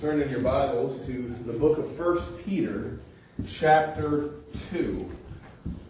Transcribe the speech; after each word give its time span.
turn 0.00 0.20
in 0.20 0.28
your 0.28 0.40
Bibles 0.40 1.06
to 1.06 1.34
the 1.46 1.54
book 1.54 1.78
of 1.78 1.90
First 1.96 2.26
Peter, 2.44 2.98
chapter 3.46 4.32
2. 4.70 5.10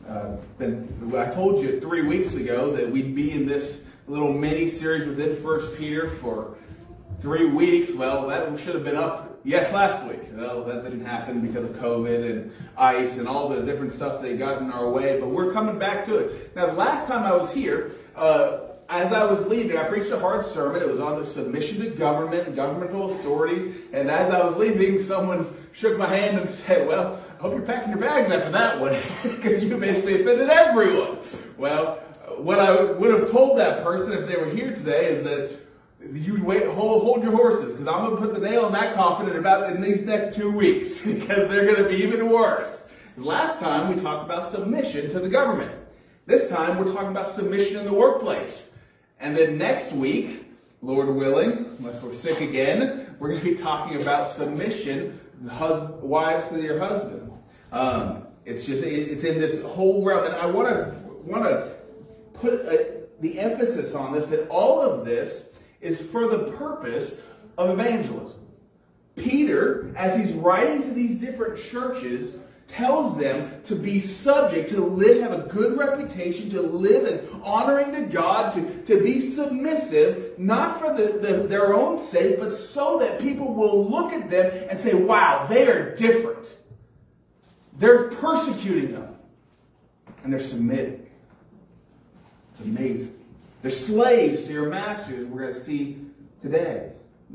Uh, 0.08 0.36
been, 0.58 1.12
I 1.16 1.26
told 1.26 1.58
you 1.58 1.80
three 1.80 2.02
weeks 2.02 2.34
ago 2.34 2.70
that 2.70 2.88
we'd 2.88 3.16
be 3.16 3.32
in 3.32 3.46
this 3.46 3.82
little 4.06 4.32
mini 4.32 4.68
series 4.68 5.08
within 5.08 5.34
First 5.34 5.76
Peter 5.76 6.08
for 6.08 6.56
three 7.18 7.46
weeks. 7.46 7.90
Well, 7.90 8.28
that 8.28 8.56
should 8.60 8.76
have 8.76 8.84
been 8.84 8.94
up, 8.94 9.40
yes, 9.42 9.72
last 9.72 10.06
week. 10.06 10.20
Well, 10.34 10.62
that 10.62 10.84
didn't 10.84 11.04
happen 11.04 11.44
because 11.44 11.64
of 11.64 11.72
COVID 11.72 12.30
and 12.30 12.52
ice 12.78 13.18
and 13.18 13.26
all 13.26 13.48
the 13.48 13.60
different 13.62 13.90
stuff 13.90 14.22
that 14.22 14.38
got 14.38 14.62
in 14.62 14.70
our 14.70 14.88
way, 14.88 15.18
but 15.18 15.30
we're 15.30 15.52
coming 15.52 15.80
back 15.80 16.04
to 16.06 16.18
it. 16.18 16.54
Now, 16.54 16.66
the 16.66 16.74
last 16.74 17.08
time 17.08 17.24
I 17.24 17.34
was 17.34 17.52
here, 17.52 17.90
uh, 18.14 18.65
as 18.88 19.12
I 19.12 19.24
was 19.24 19.46
leaving, 19.46 19.76
I 19.76 19.84
preached 19.84 20.10
a 20.10 20.18
hard 20.18 20.44
sermon. 20.44 20.82
It 20.82 20.88
was 20.88 21.00
on 21.00 21.18
the 21.18 21.26
submission 21.26 21.80
to 21.80 21.90
government 21.90 22.46
and 22.46 22.54
governmental 22.54 23.12
authorities. 23.12 23.74
And 23.92 24.10
as 24.10 24.32
I 24.32 24.46
was 24.46 24.56
leaving, 24.56 25.02
someone 25.02 25.52
shook 25.72 25.98
my 25.98 26.06
hand 26.06 26.38
and 26.38 26.48
said, 26.48 26.86
Well, 26.86 27.20
I 27.38 27.42
hope 27.42 27.54
you're 27.54 27.62
packing 27.62 27.90
your 27.90 27.98
bags 27.98 28.30
after 28.30 28.50
that 28.50 28.80
one, 28.80 28.92
because 29.36 29.62
you 29.62 29.76
basically 29.76 30.22
offended 30.22 30.50
everyone. 30.50 31.18
Well, 31.56 31.96
what 32.36 32.58
I 32.58 32.92
would 32.92 33.10
have 33.10 33.30
told 33.30 33.58
that 33.58 33.82
person 33.82 34.12
if 34.12 34.28
they 34.28 34.36
were 34.36 34.50
here 34.50 34.74
today 34.74 35.06
is 35.06 35.24
that 35.24 35.58
you 36.12 36.42
wait, 36.44 36.66
hold, 36.66 37.02
hold 37.02 37.22
your 37.24 37.32
horses, 37.32 37.72
because 37.72 37.88
I'm 37.88 38.04
going 38.04 38.16
to 38.16 38.22
put 38.22 38.34
the 38.34 38.48
nail 38.48 38.66
in 38.66 38.72
that 38.74 38.94
coffin 38.94 39.28
in 39.28 39.36
about 39.36 39.70
in 39.72 39.80
these 39.80 40.02
next 40.02 40.36
two 40.36 40.52
weeks, 40.52 41.00
because 41.02 41.48
they're 41.48 41.64
going 41.64 41.82
to 41.82 41.88
be 41.88 42.02
even 42.04 42.30
worse. 42.30 42.86
Last 43.16 43.58
time 43.58 43.92
we 43.92 44.00
talked 44.00 44.24
about 44.24 44.48
submission 44.48 45.10
to 45.10 45.18
the 45.18 45.28
government. 45.28 45.72
This 46.26 46.48
time 46.50 46.78
we're 46.78 46.92
talking 46.92 47.08
about 47.08 47.28
submission 47.28 47.78
in 47.78 47.86
the 47.86 47.94
workplace. 47.94 48.70
And 49.20 49.36
then 49.36 49.58
next 49.58 49.92
week, 49.92 50.44
Lord 50.82 51.08
willing, 51.08 51.66
unless 51.78 52.02
we're 52.02 52.14
sick 52.14 52.40
again, 52.40 53.16
we're 53.18 53.28
going 53.30 53.40
to 53.40 53.50
be 53.50 53.56
talking 53.56 54.00
about 54.00 54.28
submission, 54.28 55.18
hus- 55.48 55.90
wives 56.02 56.48
to 56.50 56.60
your 56.60 56.78
husband. 56.78 57.32
Um, 57.72 58.26
it's 58.44 58.64
just 58.64 58.84
it's 58.84 59.24
in 59.24 59.40
this 59.40 59.62
whole 59.62 60.04
realm, 60.04 60.24
and 60.24 60.34
I 60.34 60.46
want 60.46 60.68
to 60.68 60.96
want 61.24 61.44
to 61.44 61.72
put 62.34 62.52
a, 62.52 63.02
the 63.20 63.38
emphasis 63.40 63.94
on 63.94 64.12
this 64.12 64.28
that 64.28 64.48
all 64.48 64.80
of 64.80 65.04
this 65.04 65.46
is 65.80 66.00
for 66.00 66.28
the 66.28 66.52
purpose 66.52 67.16
of 67.58 67.70
evangelism. 67.70 68.40
Peter, 69.16 69.92
as 69.96 70.14
he's 70.14 70.32
writing 70.34 70.82
to 70.82 70.90
these 70.90 71.16
different 71.16 71.58
churches, 71.58 72.36
tells 72.68 73.16
them 73.16 73.62
to 73.64 73.76
be 73.76 74.00
subject, 74.00 74.70
to 74.70 74.80
live, 74.80 75.20
have 75.22 75.32
a 75.32 75.48
good 75.48 75.78
reputation, 75.78 76.50
to 76.50 76.60
live 76.60 77.06
as 77.06 77.22
honoring 77.42 77.92
to 77.92 78.02
God, 78.02 78.54
to, 78.54 78.82
to 78.84 79.02
be 79.02 79.20
submissive, 79.20 80.38
not 80.38 80.80
for 80.80 80.92
the, 80.92 81.18
the, 81.18 81.46
their 81.46 81.74
own 81.74 81.98
sake, 81.98 82.40
but 82.40 82.52
so 82.52 82.98
that 82.98 83.20
people 83.20 83.54
will 83.54 83.88
look 83.88 84.12
at 84.12 84.28
them 84.28 84.68
and 84.68 84.78
say, 84.78 84.94
wow, 84.94 85.46
they 85.48 85.68
are 85.68 85.94
different. 85.94 86.56
They're 87.78 88.08
persecuting 88.10 88.92
them. 88.92 89.14
And 90.24 90.32
they're 90.32 90.40
submitting. 90.40 91.06
It's 92.50 92.60
amazing. 92.60 93.16
They're 93.62 93.70
slaves 93.70 94.46
to 94.46 94.52
your 94.52 94.68
masters, 94.68 95.24
we're 95.26 95.42
going 95.42 95.54
to 95.54 95.60
see 95.60 95.98
today. 96.42 96.90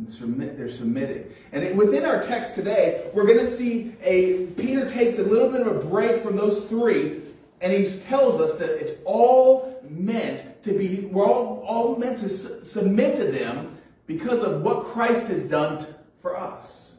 Submit, 0.07 0.57
they're 0.57 0.69
submitted. 0.69 1.35
And 1.51 1.77
within 1.77 2.05
our 2.05 2.21
text 2.21 2.55
today, 2.55 3.09
we're 3.13 3.25
going 3.25 3.39
to 3.39 3.47
see 3.47 3.93
a 4.01 4.47
Peter 4.47 4.87
takes 4.87 5.19
a 5.19 5.23
little 5.23 5.49
bit 5.49 5.61
of 5.61 5.67
a 5.67 5.87
break 5.87 6.21
from 6.21 6.35
those 6.35 6.67
three, 6.69 7.21
and 7.59 7.71
he 7.73 7.99
tells 7.99 8.39
us 8.39 8.57
that 8.57 8.69
it's 8.69 8.99
all 9.05 9.83
meant 9.89 10.63
to 10.63 10.73
be, 10.73 11.07
we're 11.11 11.25
all, 11.25 11.63
all 11.67 11.97
meant 11.97 12.19
to 12.19 12.29
su- 12.29 12.63
submit 12.63 13.17
to 13.17 13.25
them 13.31 13.77
because 14.07 14.41
of 14.43 14.61
what 14.61 14.85
Christ 14.85 15.27
has 15.27 15.45
done 15.45 15.85
t- 15.85 15.91
for 16.21 16.37
us. 16.37 16.95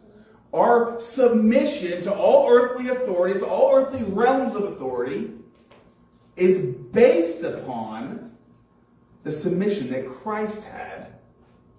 Our 0.53 1.01
submission 1.01 2.03
to 2.03 2.15
all 2.15 2.49
earthly 2.49 2.91
authorities, 2.91 3.41
to 3.41 3.47
all 3.47 3.75
earthly 3.75 4.05
realms 4.05 4.55
of 4.55 4.65
authority, 4.65 5.33
is 6.37 6.77
based 6.93 7.43
upon 7.43 8.31
the 9.25 9.33
submission 9.33 9.91
that 9.91 10.06
Christ 10.06 10.62
had 10.65 11.15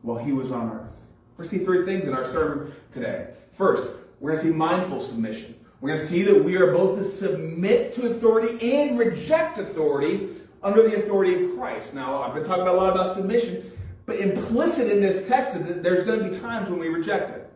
while 0.02 0.18
he 0.18 0.32
was 0.32 0.52
on 0.52 0.72
earth. 0.72 1.02
We're 1.44 1.50
going 1.50 1.60
to 1.60 1.66
see 1.66 1.66
three 1.66 1.86
things 1.86 2.08
in 2.08 2.14
our 2.14 2.26
sermon 2.26 2.72
today. 2.94 3.28
First, 3.58 3.92
we're 4.22 4.32
going 4.32 4.42
to 4.42 4.50
see 4.50 4.56
mindful 4.56 5.02
submission. 5.02 5.56
We're 5.82 5.90
going 5.90 6.00
to 6.00 6.06
see 6.06 6.24
that 6.24 6.42
we 6.42 6.56
are 6.56 6.72
both 6.72 6.98
to 7.00 7.04
submit 7.04 7.94
to 7.96 8.10
authority 8.10 8.82
and 8.82 8.98
reject 8.98 9.58
authority 9.58 10.30
under 10.64 10.88
the 10.88 11.04
authority 11.04 11.44
of 11.44 11.58
Christ. 11.58 11.94
Now, 11.94 12.24
I've 12.24 12.34
been 12.34 12.46
talking 12.46 12.66
a 12.66 12.72
lot 12.72 12.94
about 12.94 13.14
submission, 13.14 13.70
but 14.06 14.20
implicit 14.20 14.90
in 14.90 15.02
this 15.02 15.28
text 15.28 15.58
is 15.58 15.68
that 15.68 15.84
there's 15.84 16.06
going 16.06 16.24
to 16.24 16.30
be 16.30 16.40
times 16.40 16.70
when 16.70 16.80
we 16.80 16.88
reject 16.88 17.32
it. 17.32 17.52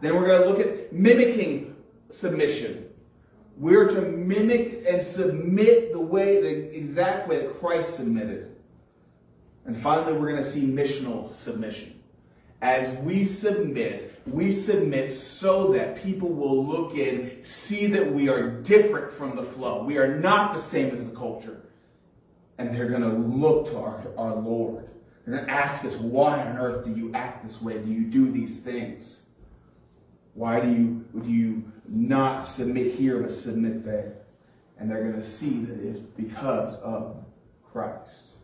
Then 0.00 0.14
we're 0.14 0.28
going 0.28 0.42
to 0.42 0.48
look 0.48 0.60
at 0.60 0.92
mimicking 0.92 1.74
submission. 2.10 2.86
We're 3.56 3.88
to 3.88 4.00
mimic 4.00 4.84
and 4.88 5.02
submit 5.02 5.90
the 5.90 6.00
way, 6.00 6.40
the 6.40 6.78
exact 6.78 7.26
way 7.26 7.38
that 7.38 7.58
Christ 7.58 7.96
submitted. 7.96 8.54
And 9.64 9.76
finally, 9.76 10.12
we're 10.12 10.30
going 10.30 10.44
to 10.44 10.48
see 10.48 10.64
missional 10.64 11.34
submission. 11.34 11.95
As 12.62 12.96
we 12.98 13.24
submit, 13.24 14.20
we 14.26 14.50
submit 14.50 15.12
so 15.12 15.72
that 15.72 16.02
people 16.02 16.30
will 16.30 16.64
look 16.64 16.96
in, 16.96 17.42
see 17.44 17.86
that 17.86 18.12
we 18.12 18.28
are 18.28 18.50
different 18.62 19.12
from 19.12 19.36
the 19.36 19.42
flow. 19.42 19.84
We 19.84 19.98
are 19.98 20.18
not 20.18 20.54
the 20.54 20.60
same 20.60 20.94
as 20.94 21.06
the 21.06 21.14
culture. 21.14 21.60
And 22.58 22.74
they're 22.74 22.88
going 22.88 23.02
to 23.02 23.08
look 23.08 23.68
to 23.68 23.78
our, 23.78 24.02
our 24.16 24.34
Lord. 24.34 24.88
They're 25.24 25.36
going 25.36 25.46
to 25.46 25.52
ask 25.52 25.84
us, 25.84 25.94
why 25.96 26.40
on 26.40 26.56
earth 26.56 26.84
do 26.84 26.92
you 26.92 27.12
act 27.12 27.44
this 27.44 27.60
way? 27.60 27.78
Do 27.78 27.90
you 27.90 28.04
do 28.04 28.30
these 28.30 28.60
things? 28.60 29.22
Why 30.34 30.60
do 30.60 30.70
you, 30.70 31.04
do 31.22 31.30
you 31.30 31.72
not 31.88 32.42
submit 32.46 32.94
here 32.94 33.20
but 33.20 33.30
submit 33.30 33.84
there? 33.84 34.14
And 34.78 34.90
they're 34.90 35.02
going 35.02 35.14
to 35.14 35.22
see 35.22 35.60
that 35.60 35.74
it 35.74 35.84
is 35.84 36.00
because 36.00 36.76
of 36.78 37.24
Christ. 37.70 38.35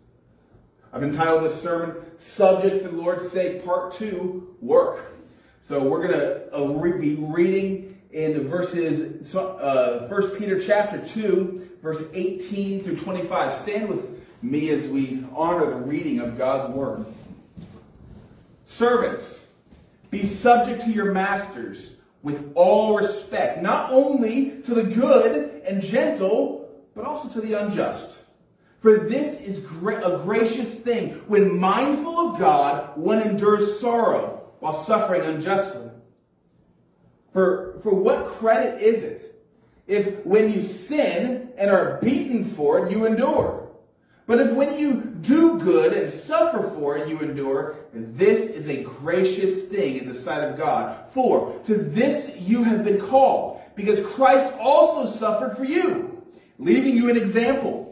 I've 0.92 1.02
entitled 1.02 1.42
this 1.42 1.60
sermon, 1.60 1.96
Subject 2.18 2.82
for 2.82 2.90
the 2.90 2.96
Lord's 2.96 3.26
Sake, 3.30 3.64
Part 3.64 3.94
2, 3.94 4.56
Work. 4.60 5.14
So 5.60 5.82
we're 5.82 6.06
going 6.06 6.20
to 6.20 6.54
uh, 6.54 6.66
re- 6.74 6.98
be 6.98 7.14
reading 7.14 7.98
in 8.12 8.34
the 8.34 8.42
verses, 8.42 9.34
uh, 9.34 10.06
1 10.08 10.30
Peter 10.38 10.60
chapter 10.60 10.98
2, 10.98 11.78
verse 11.80 12.02
18 12.12 12.84
through 12.84 12.96
25. 12.96 13.54
Stand 13.54 13.88
with 13.88 14.20
me 14.42 14.68
as 14.68 14.86
we 14.88 15.24
honor 15.34 15.64
the 15.64 15.76
reading 15.76 16.20
of 16.20 16.36
God's 16.36 16.70
Word. 16.74 17.06
Servants, 18.66 19.40
be 20.10 20.24
subject 20.24 20.82
to 20.82 20.90
your 20.90 21.12
masters 21.12 21.92
with 22.22 22.52
all 22.54 22.96
respect, 22.96 23.62
not 23.62 23.90
only 23.90 24.60
to 24.62 24.74
the 24.74 24.84
good 24.84 25.62
and 25.66 25.82
gentle, 25.82 26.70
but 26.94 27.06
also 27.06 27.30
to 27.30 27.40
the 27.40 27.54
unjust. 27.54 28.21
For 28.82 28.98
this 28.98 29.40
is 29.40 29.58
a 29.58 30.20
gracious 30.24 30.74
thing. 30.74 31.10
When 31.28 31.58
mindful 31.58 32.18
of 32.32 32.38
God, 32.38 32.96
one 32.96 33.22
endures 33.22 33.78
sorrow 33.78 34.42
while 34.58 34.74
suffering 34.74 35.22
unjustly. 35.22 35.88
For, 37.32 37.78
for 37.84 37.94
what 37.94 38.26
credit 38.26 38.82
is 38.82 39.04
it 39.04 39.40
if 39.86 40.26
when 40.26 40.52
you 40.52 40.64
sin 40.64 41.52
and 41.56 41.70
are 41.70 41.98
beaten 42.02 42.44
for 42.44 42.84
it, 42.84 42.90
you 42.92 43.06
endure? 43.06 43.68
But 44.26 44.40
if 44.40 44.52
when 44.52 44.76
you 44.76 44.94
do 44.94 45.60
good 45.60 45.92
and 45.92 46.10
suffer 46.10 46.62
for 46.62 46.96
it, 46.96 47.08
you 47.08 47.20
endure, 47.20 47.76
this 47.92 48.46
is 48.46 48.68
a 48.68 48.82
gracious 48.82 49.62
thing 49.62 49.96
in 49.96 50.08
the 50.08 50.14
sight 50.14 50.42
of 50.42 50.56
God. 50.56 51.08
For 51.10 51.56
to 51.66 51.76
this 51.76 52.40
you 52.40 52.64
have 52.64 52.84
been 52.84 53.00
called, 53.00 53.60
because 53.76 54.04
Christ 54.04 54.52
also 54.58 55.08
suffered 55.16 55.56
for 55.56 55.64
you, 55.64 56.20
leaving 56.58 56.96
you 56.96 57.10
an 57.10 57.16
example 57.16 57.91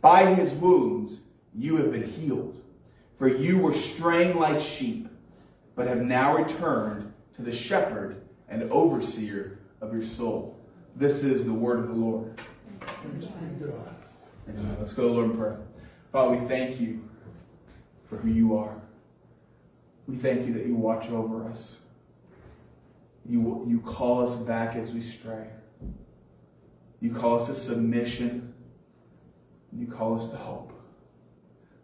By 0.00 0.34
his 0.34 0.52
wounds 0.52 1.20
you 1.54 1.76
have 1.76 1.92
been 1.92 2.06
healed. 2.06 2.60
For 3.18 3.28
you 3.28 3.58
were 3.58 3.72
straying 3.72 4.38
like 4.38 4.60
sheep, 4.60 5.08
but 5.74 5.86
have 5.86 6.02
now 6.02 6.36
returned 6.36 7.12
to 7.36 7.42
the 7.42 7.52
shepherd 7.52 8.22
and 8.48 8.64
overseer 8.70 9.58
of 9.80 9.92
your 9.92 10.02
soul. 10.02 10.58
This 10.96 11.22
is 11.22 11.46
the 11.46 11.54
word 11.54 11.78
of 11.78 11.88
the 11.88 11.94
Lord. 11.94 12.40
Amen. 14.48 14.76
Let's 14.78 14.92
go 14.92 15.08
to 15.08 15.14
Lord 15.14 15.30
in 15.30 15.36
prayer. 15.36 15.58
Father, 16.12 16.38
we 16.38 16.46
thank 16.46 16.80
you 16.80 17.02
for 18.08 18.16
who 18.16 18.28
you 18.28 18.56
are. 18.56 18.74
We 20.06 20.16
thank 20.16 20.46
you 20.46 20.52
that 20.54 20.66
you 20.66 20.74
watch 20.74 21.08
over 21.10 21.44
us. 21.44 21.78
You, 23.28 23.64
you 23.68 23.80
call 23.80 24.22
us 24.22 24.36
back 24.36 24.76
as 24.76 24.92
we 24.92 25.00
stray. 25.00 25.48
You 27.00 27.12
call 27.12 27.40
us 27.40 27.48
to 27.48 27.54
submission. 27.54 28.54
You 29.78 29.86
call 29.86 30.18
us 30.20 30.30
to 30.30 30.36
hope. 30.36 30.72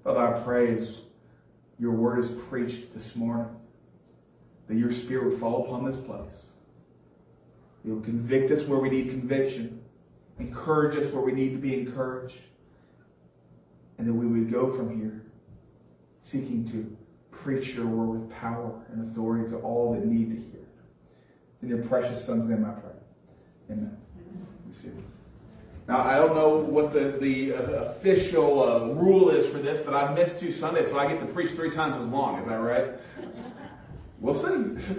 Father, 0.05 0.21
I 0.21 0.41
pray 0.41 0.69
as 0.69 1.03
your 1.79 1.93
word 1.93 2.25
is 2.25 2.33
preached 2.49 2.95
this 2.95 3.15
morning 3.15 3.55
that 4.69 4.77
your 4.77 4.91
spirit 4.91 5.31
would 5.31 5.39
fall 5.39 5.65
upon 5.65 5.85
this 5.85 5.97
place. 5.97 6.47
Would 7.85 8.05
convict 8.05 8.51
us 8.53 8.63
where 8.63 8.79
we 8.79 8.89
need 8.89 9.11
conviction, 9.11 9.83
encourage 10.39 10.97
us 10.97 11.13
where 11.13 11.23
we 11.23 11.33
need 11.33 11.51
to 11.51 11.59
be 11.59 11.75
encouraged, 11.75 12.39
and 13.99 14.07
that 14.07 14.15
we 14.15 14.27
would 14.27 14.53
go 14.53 14.71
from 14.71 14.97
here 14.97 15.25
seeking 16.21 16.71
to 16.71 16.97
preach 17.33 17.75
your 17.75 17.87
word 17.87 18.21
with 18.21 18.31
power 18.31 18.85
and 18.93 19.11
authority 19.11 19.51
to 19.51 19.57
all 19.59 19.93
that 19.93 20.07
need 20.07 20.31
to 20.31 20.37
hear. 20.37 20.67
In 21.61 21.69
your 21.69 21.83
precious 21.83 22.25
son's 22.25 22.49
name 22.49 22.65
I 22.65 22.71
pray. 22.71 22.93
Amen. 23.71 23.97
Now, 25.89 26.03
I 26.03 26.17
don't 26.17 26.35
know 26.35 26.59
what 26.59 26.93
the, 26.93 27.17
the 27.21 27.55
uh, 27.55 27.91
official 27.91 28.63
uh, 28.63 28.87
rule 28.95 29.31
is 29.31 29.47
for 29.51 29.59
this, 29.59 29.81
but 29.81 29.95
I've 29.95 30.15
missed 30.15 30.39
two 30.39 30.53
Sundays, 30.53 30.89
so 30.89 30.99
I 30.99 31.09
get 31.09 31.19
to 31.21 31.27
preach 31.27 31.51
three 31.51 31.71
times 31.71 31.97
as 31.97 32.07
long. 32.07 32.39
Is 32.39 32.47
that 32.47 32.57
right? 32.57 32.93
We'll 34.21 34.37
see. 34.37 34.47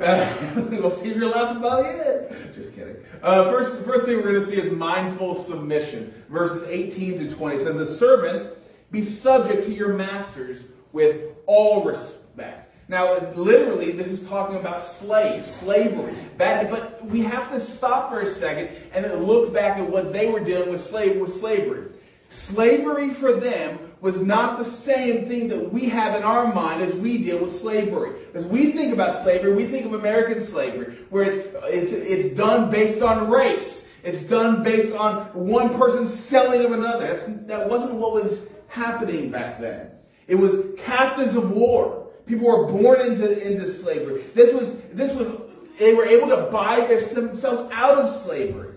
we'll 0.78 0.92
see 0.92 1.10
if 1.10 1.16
you're 1.16 1.30
laughing 1.30 1.62
by 1.62 1.84
the 1.84 2.32
end. 2.34 2.54
Just 2.56 2.76
kidding. 2.76 2.98
Uh, 3.22 3.50
first, 3.50 3.80
first 3.86 4.06
thing 4.06 4.18
we're 4.18 4.24
going 4.24 4.36
to 4.36 4.46
see 4.46 4.58
is 4.58 4.74
mindful 4.74 5.36
submission. 5.36 6.14
Verses 6.28 6.64
18 6.68 7.20
to 7.20 7.34
20 7.34 7.56
it 7.56 7.64
says, 7.64 7.78
The 7.78 7.86
servants 7.86 8.50
be 8.92 9.02
subject 9.02 9.64
to 9.64 9.74
your 9.74 9.94
masters 9.94 10.64
with 10.92 11.32
all 11.46 11.86
respect. 11.86 12.63
Now, 12.94 13.18
literally, 13.34 13.90
this 13.90 14.10
is 14.10 14.22
talking 14.30 14.56
about 14.56 14.84
slaves, 14.84 15.50
slavery. 15.50 16.14
But 16.38 17.04
we 17.08 17.22
have 17.22 17.52
to 17.52 17.60
stop 17.60 18.12
for 18.12 18.20
a 18.20 18.28
second 18.28 18.70
and 18.94 19.12
look 19.24 19.52
back 19.52 19.80
at 19.80 19.90
what 19.90 20.14
they 20.14 20.30
were 20.30 20.40
dealing 20.40 20.70
with, 20.70 20.80
slave, 20.80 21.20
with 21.20 21.34
slavery. 21.34 21.88
Slavery 22.30 23.10
for 23.10 23.34
them 23.34 23.80
was 24.00 24.22
not 24.22 24.60
the 24.60 24.64
same 24.64 25.28
thing 25.28 25.48
that 25.48 25.74
we 25.74 25.90
have 25.90 26.16
in 26.16 26.22
our 26.22 26.54
mind 26.54 26.84
as 26.84 26.94
we 26.94 27.18
deal 27.18 27.40
with 27.40 27.60
slavery. 27.60 28.12
As 28.36 28.46
we 28.46 28.74
think 28.74 28.94
about 28.94 29.24
slavery, 29.24 29.56
we 29.56 29.66
think 29.66 29.88
of 29.88 29.96
American 29.96 30.40
slavery, 30.40 30.94
where 31.10 31.24
it's, 31.24 31.48
it's, 31.64 31.92
it's 31.94 32.38
done 32.38 32.70
based 32.70 33.02
on 33.02 33.28
race. 33.28 33.88
It's 34.04 34.24
done 34.24 34.62
based 34.62 34.94
on 34.94 35.24
one 35.34 35.74
person 35.80 36.08
selling 36.08 36.64
of 36.64 36.72
another. 36.74 37.08
That's, 37.08 37.24
that 37.48 37.68
wasn't 37.68 37.96
what 37.96 38.14
was 38.14 38.46
happening 38.68 39.32
back 39.32 39.60
then. 39.60 39.90
It 40.28 40.36
was 40.36 40.60
captives 40.78 41.36
of 41.36 41.50
war. 41.50 42.03
People 42.26 42.48
were 42.48 42.66
born 42.68 43.02
into, 43.02 43.48
into 43.48 43.70
slavery. 43.70 44.22
This 44.34 44.54
was, 44.54 44.76
this 44.94 45.14
was, 45.14 45.58
they 45.78 45.94
were 45.94 46.06
able 46.06 46.28
to 46.28 46.50
buy 46.52 46.82
themselves 46.82 47.72
out 47.74 47.98
of 47.98 48.10
slavery. 48.10 48.76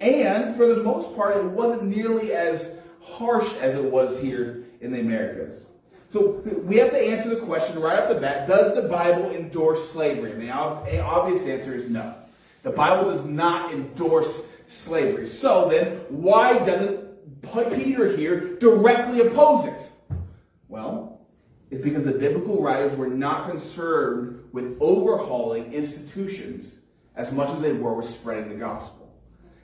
And 0.00 0.54
for 0.54 0.66
the 0.66 0.82
most 0.82 1.14
part, 1.16 1.36
it 1.36 1.44
wasn't 1.44 1.94
nearly 1.94 2.32
as 2.32 2.74
harsh 3.02 3.52
as 3.56 3.74
it 3.74 3.84
was 3.84 4.18
here 4.20 4.64
in 4.80 4.92
the 4.92 5.00
Americas. 5.00 5.66
So 6.10 6.42
we 6.64 6.76
have 6.76 6.90
to 6.90 6.98
answer 6.98 7.28
the 7.28 7.44
question 7.44 7.78
right 7.80 7.98
off 7.98 8.08
the 8.08 8.14
bat 8.14 8.48
Does 8.48 8.74
the 8.74 8.88
Bible 8.88 9.30
endorse 9.30 9.90
slavery? 9.90 10.32
And 10.32 10.40
the 10.40 10.50
obvious 11.00 11.46
answer 11.46 11.74
is 11.74 11.90
no. 11.90 12.14
The 12.62 12.70
Bible 12.70 13.10
does 13.10 13.24
not 13.24 13.72
endorse 13.72 14.46
slavery. 14.66 15.26
So 15.26 15.68
then, 15.68 15.96
why 16.08 16.58
doesn't 16.64 17.06
Peter 17.74 18.16
here 18.16 18.56
directly 18.58 19.20
oppose 19.20 19.66
it? 19.66 19.90
Well, 20.68 21.17
it's 21.70 21.82
because 21.82 22.04
the 22.04 22.12
biblical 22.12 22.62
writers 22.62 22.96
were 22.96 23.08
not 23.08 23.50
concerned 23.50 24.42
with 24.52 24.76
overhauling 24.80 25.72
institutions 25.72 26.74
as 27.14 27.32
much 27.32 27.50
as 27.50 27.60
they 27.60 27.72
were 27.72 27.94
with 27.94 28.08
spreading 28.08 28.48
the 28.48 28.54
gospel. 28.54 28.98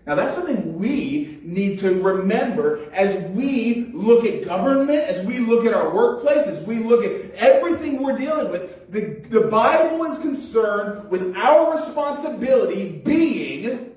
Now, 0.06 0.14
that's 0.16 0.34
something 0.34 0.76
we 0.76 1.40
need 1.42 1.78
to 1.78 2.02
remember 2.02 2.90
as 2.92 3.30
we 3.30 3.90
look 3.94 4.26
at 4.26 4.44
government, 4.44 4.98
as 4.98 5.24
we 5.24 5.38
look 5.38 5.64
at 5.64 5.72
our 5.72 5.90
workplaces, 5.90 6.48
as 6.48 6.62
we 6.64 6.80
look 6.80 7.06
at 7.06 7.30
everything 7.36 8.02
we're 8.02 8.18
dealing 8.18 8.50
with. 8.50 8.90
The, 8.92 9.26
the 9.30 9.46
Bible 9.46 10.04
is 10.04 10.18
concerned 10.18 11.08
with 11.08 11.34
our 11.36 11.74
responsibility 11.74 12.98
being 12.98 13.94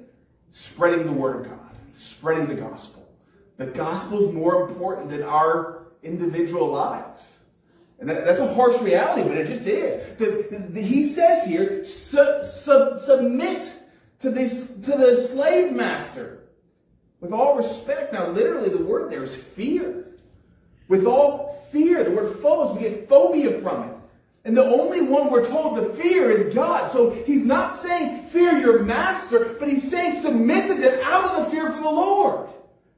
spreading 0.51 1.06
the 1.06 1.12
Word 1.12 1.45
of 1.45 1.51
God, 1.51 1.69
spreading 1.94 2.48
the 2.48 2.56
gospel. 2.56 3.06
The 3.57 3.68
gospel 3.68 4.30
is 4.30 4.33
more 4.33 4.69
important 4.69 5.09
than 5.09 5.24
our 5.24 5.88
individual 6.04 6.68
lives. 6.68 7.37
And 7.99 8.09
that, 8.09 8.25
that's 8.25 8.39
a 8.39 8.53
harsh 8.53 8.79
reality, 8.81 9.27
but 9.27 9.38
it 9.38 9.47
just 9.47 9.63
is. 9.63 10.17
The, 10.17 10.67
the, 10.69 10.81
he 10.81 11.09
says 11.09 11.47
here, 11.47 11.83
su, 11.83 12.44
sub, 12.44 12.99
submit 12.99 13.73
to 14.19 14.29
this 14.29 14.67
to 14.67 14.91
the 14.91 15.27
slave 15.27 15.73
master. 15.73 16.44
With 17.19 17.31
all 17.33 17.57
respect, 17.57 18.13
now 18.13 18.27
literally 18.27 18.69
the 18.69 18.83
word 18.83 19.11
there 19.11 19.23
is 19.23 19.35
fear. 19.35 20.05
With 20.88 21.05
all 21.05 21.67
fear, 21.71 22.03
the 22.03 22.11
word 22.11 22.39
phobos, 22.39 22.75
we 22.75 22.83
get 22.83 23.09
phobia 23.09 23.59
from 23.59 23.89
it. 23.89 23.95
And 24.45 24.55
the 24.55 24.63
only 24.63 25.01
one 25.01 25.29
we're 25.29 25.49
told 25.49 25.75
to 25.75 25.94
fear 26.01 26.31
is 26.31 26.53
God. 26.53 26.89
So 26.89 27.09
he's 27.09 27.44
not 27.44 27.75
saying 27.75 28.27
fear 28.27 28.57
your 28.57 28.83
master, 28.83 29.57
but 29.59 29.67
he's 29.67 29.89
saying 29.89 30.21
submit 30.21 30.67
to 30.67 30.75
them 30.75 30.99
out 31.03 31.25
of 31.25 31.45
the 31.45 31.51
fear 31.51 31.69
for 31.71 31.81
the 31.81 31.89
Lord. 31.89 32.49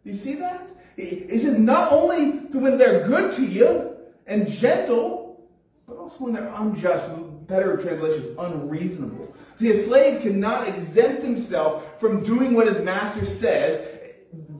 You 0.03 0.13
see 0.13 0.35
that? 0.35 0.69
He 0.95 1.37
says 1.39 1.57
not 1.57 1.91
only 1.91 2.47
to 2.49 2.59
when 2.59 2.77
they're 2.77 3.07
good 3.07 3.35
to 3.37 3.45
you 3.45 3.95
and 4.29 4.47
gentle, 4.47 5.49
but 5.87 5.97
also 5.97 6.23
when 6.23 6.33
they're 6.33 6.51
unjust. 6.55 7.09
Better 7.47 7.77
translation 7.77 8.35
unreasonable. 8.37 9.35
See, 9.57 9.71
a 9.71 9.75
slave 9.75 10.21
cannot 10.21 10.67
exempt 10.67 11.23
himself 11.23 11.99
from 11.99 12.23
doing 12.23 12.53
what 12.53 12.67
his 12.67 12.79
master 12.83 13.25
says 13.25 13.99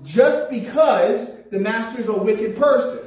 just 0.03 0.49
because 0.49 1.29
the 1.51 1.59
master 1.59 2.01
is 2.01 2.07
a 2.07 2.17
wicked 2.17 2.57
person. 2.57 2.99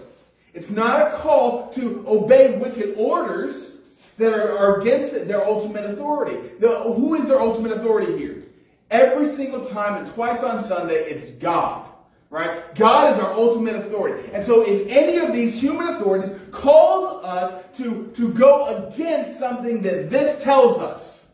It's 0.55 0.71
not 0.71 1.13
a 1.13 1.17
call 1.17 1.73
to 1.73 2.05
obey 2.07 2.57
wicked 2.59 2.95
orders 2.97 3.73
that 4.19 4.33
are, 4.33 4.57
are 4.57 4.81
against 4.81 5.27
their 5.27 5.45
ultimate 5.45 5.85
authority. 5.85 6.37
The, 6.61 6.69
who 6.69 7.15
is 7.15 7.27
their 7.27 7.41
ultimate 7.41 7.73
authority 7.73 8.17
here? 8.19 8.43
Every 8.91 9.27
single 9.27 9.65
time 9.65 10.05
and 10.05 10.15
twice 10.15 10.43
on 10.43 10.63
Sunday, 10.63 10.95
it's 10.95 11.31
God. 11.31 11.89
Right? 12.33 12.75
God 12.75 13.13
is 13.13 13.19
our 13.19 13.31
ultimate 13.35 13.77
authority. 13.77 14.27
And 14.33 14.43
so 14.43 14.63
if 14.67 14.89
any 14.89 15.19
of 15.19 15.35
these 15.35 15.53
human 15.53 15.89
authorities 15.89 16.31
calls 16.51 17.23
us 17.23 17.63
to, 17.77 18.11
to 18.17 18.33
go 18.33 18.89
against 18.89 19.39
something 19.39 19.83
that 19.83 20.09
this 20.09 20.43
tells 20.43 20.79
us, 20.79 21.27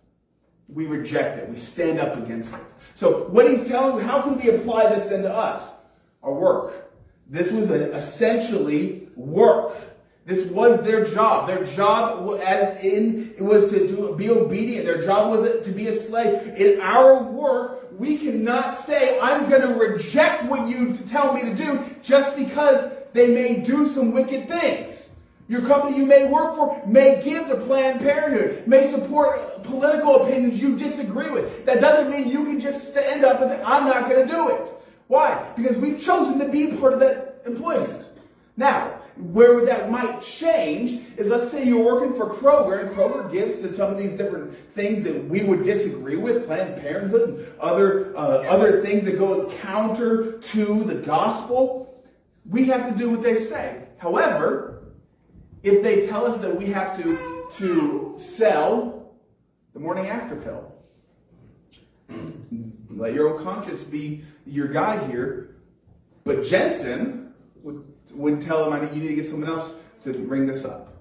we 0.69 0.87
reject 0.87 1.37
it. 1.37 1.49
We 1.49 1.55
stand 1.55 2.01
up 2.01 2.17
against 2.17 2.53
it. 2.53 2.61
So 2.97 3.29
what 3.29 3.49
he's 3.49 3.69
telling, 3.69 4.05
how 4.05 4.23
can 4.23 4.39
we 4.39 4.51
apply 4.51 4.89
this 4.89 5.13
into 5.13 5.33
us? 5.33 5.71
Our 6.25 6.33
work. 6.33 6.91
This 7.29 7.53
was 7.53 7.71
a, 7.71 7.95
essentially 7.97 9.09
work. 9.15 9.77
This 10.27 10.47
was 10.47 10.83
their 10.83 11.05
job. 11.05 11.47
Their 11.47 11.65
job, 11.65 12.41
as 12.45 12.85
in, 12.85 13.35
it 13.39 13.43
was 13.43 13.71
to 13.71 13.87
do, 13.87 14.17
be 14.17 14.31
obedient. 14.31 14.85
Their 14.85 15.01
job 15.01 15.31
was 15.31 15.65
to 15.65 15.71
be 15.71 15.87
a 15.87 15.97
slave. 15.97 16.57
In 16.57 16.81
our 16.81 17.23
work, 17.23 17.88
we 17.99 18.17
cannot 18.17 18.75
say, 18.75 19.19
I'm 19.21 19.49
going 19.51 19.63
to 19.63 19.75
reject 19.75 20.45
what 20.45 20.69
you 20.69 20.95
tell 21.09 21.35
me 21.35 21.43
to 21.43 21.55
do 21.55 21.85
just 22.03 22.37
because 22.37 22.93
they 23.13 23.29
may 23.35 23.61
do 23.61 23.89
some 23.89 24.13
wicked 24.13 24.49
things. 24.49 25.09
Your 25.49 25.63
company 25.63 25.97
you 25.97 26.07
may 26.07 26.31
work 26.31 26.57
for 26.57 26.83
may 26.87 27.23
give 27.25 27.49
to 27.49 27.57
Planned 27.57 28.01
Parenthood, 28.01 28.67
may 28.67 28.91
support 28.91 29.65
political 29.65 30.27
opinions 30.27 30.61
you 30.61 30.77
disagree 30.77 31.31
with. 31.31 31.65
That 31.65 31.81
doesn't 31.81 32.13
mean 32.13 32.29
you 32.29 32.45
can 32.45 32.61
just 32.61 32.89
stand 32.89 33.25
up 33.25 33.41
and 33.41 33.51
say, 33.51 33.63
I'm 33.65 33.87
not 33.87 34.09
going 34.09 34.27
to 34.27 34.33
do 34.33 34.49
it. 34.51 34.73
Why? 35.09 35.53
Because 35.57 35.79
we've 35.79 35.99
chosen 35.99 36.39
to 36.39 36.49
be 36.49 36.77
part 36.77 36.93
of 36.93 37.01
that 37.01 37.43
employment. 37.47 38.07
Now, 38.59 38.98
where 39.19 39.65
that 39.65 39.91
might 39.91 40.21
change 40.23 41.03
is 41.17 41.29
let's 41.29 41.51
say 41.51 41.65
you're 41.65 41.85
working 41.85 42.15
for 42.15 42.31
Kroger 42.35 42.81
and 42.81 42.91
Kroger 42.91 43.31
gives 43.33 43.61
to 43.61 43.73
some 43.73 43.91
of 43.91 43.99
these 43.99 44.15
different 44.15 44.57
things 44.75 45.03
that 45.05 45.25
we 45.25 45.43
would 45.43 45.65
disagree 45.65 46.17
with, 46.17 46.47
Planned 46.47 46.81
Parenthood 46.81 47.29
and 47.31 47.49
other, 47.61 48.17
uh, 48.17 48.45
other 48.49 48.83
things 48.83 49.05
that 49.05 49.19
go 49.19 49.51
counter 49.61 50.39
to 50.39 50.85
the 50.85 50.95
gospel. 50.97 52.03
We 52.49 52.67
have 52.67 52.93
to 52.93 52.97
do 52.97 53.11
what 53.11 53.23
they 53.23 53.37
say. 53.37 53.83
However, 53.99 54.85
if 55.63 55.83
they 55.83 56.07
tell 56.07 56.25
us 56.25 56.41
that 56.41 56.57
we 56.57 56.67
have 56.67 56.97
to, 57.03 57.49
to 57.57 58.15
sell 58.17 59.13
the 59.75 59.81
morning 59.81 60.07
after 60.09 60.37
pill. 60.37 60.75
Let 62.91 63.15
your 63.15 63.35
own 63.35 63.45
conscience 63.45 63.83
be 63.85 64.25
your 64.47 64.69
guide 64.69 65.11
here. 65.11 65.57
But 66.25 66.45
Jensen 66.45 67.35
would, 67.63 67.85
would 68.15 68.43
tell 68.43 68.67
him, 68.67 68.73
I 68.73 68.85
need, 68.85 68.95
you 68.95 69.03
need 69.03 69.09
to 69.09 69.15
get 69.17 69.27
someone 69.27 69.51
else 69.51 69.75
to 70.05 70.13
bring 70.13 70.47
this 70.47 70.65
up. 70.65 70.95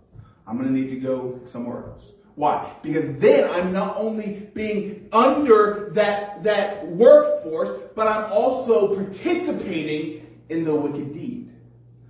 I'm 0.45 0.57
going 0.57 0.67
to 0.67 0.73
need 0.73 0.89
to 0.89 0.99
go 0.99 1.39
somewhere 1.45 1.83
else. 1.85 2.13
Why? 2.35 2.71
Because 2.83 3.17
then 3.17 3.49
I'm 3.49 3.73
not 3.73 3.97
only 3.97 4.49
being 4.53 5.09
under 5.11 5.89
that, 5.93 6.43
that 6.43 6.85
workforce, 6.85 7.81
but 7.95 8.07
I'm 8.07 8.31
also 8.31 8.95
participating 8.95 10.37
in 10.49 10.63
the 10.63 10.75
wicked 10.75 11.13
deed. 11.13 11.51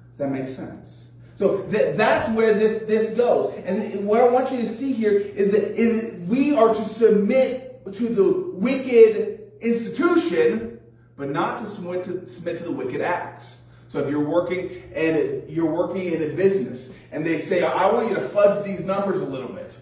Does 0.10 0.18
that 0.18 0.32
make 0.32 0.48
sense? 0.48 1.06
So 1.38 1.64
th- 1.64 1.96
that's 1.96 2.30
where 2.32 2.54
this, 2.54 2.84
this 2.84 3.12
goes. 3.12 3.54
And 3.66 4.06
what 4.06 4.22
I 4.22 4.28
want 4.28 4.52
you 4.52 4.58
to 4.58 4.68
see 4.68 4.92
here 4.92 5.14
is 5.14 5.52
that 5.52 6.26
we 6.28 6.56
are 6.56 6.74
to 6.74 6.90
submit 6.90 7.86
to 7.94 8.10
the 8.10 8.52
wicked 8.54 9.52
institution, 9.62 10.80
but 11.16 11.30
not 11.30 11.60
to 11.60 11.68
submit 11.68 12.04
to, 12.06 12.28
submit 12.28 12.58
to 12.58 12.64
the 12.66 12.72
wicked 12.72 13.02
acts. 13.02 13.58
So 13.90 14.00
if 14.00 14.10
you're 14.10 14.28
working 14.28 14.84
and 14.94 15.50
you're 15.50 15.72
working 15.72 16.12
in 16.12 16.24
a 16.24 16.36
business 16.36 16.90
and 17.12 17.26
they 17.26 17.40
say, 17.40 17.64
I 17.64 17.92
want 17.92 18.10
you 18.10 18.16
to 18.16 18.22
fudge 18.22 18.66
these 18.66 18.84
numbers 18.84 19.22
a 19.22 19.26
little 19.26 19.52
bit. 19.52 19.74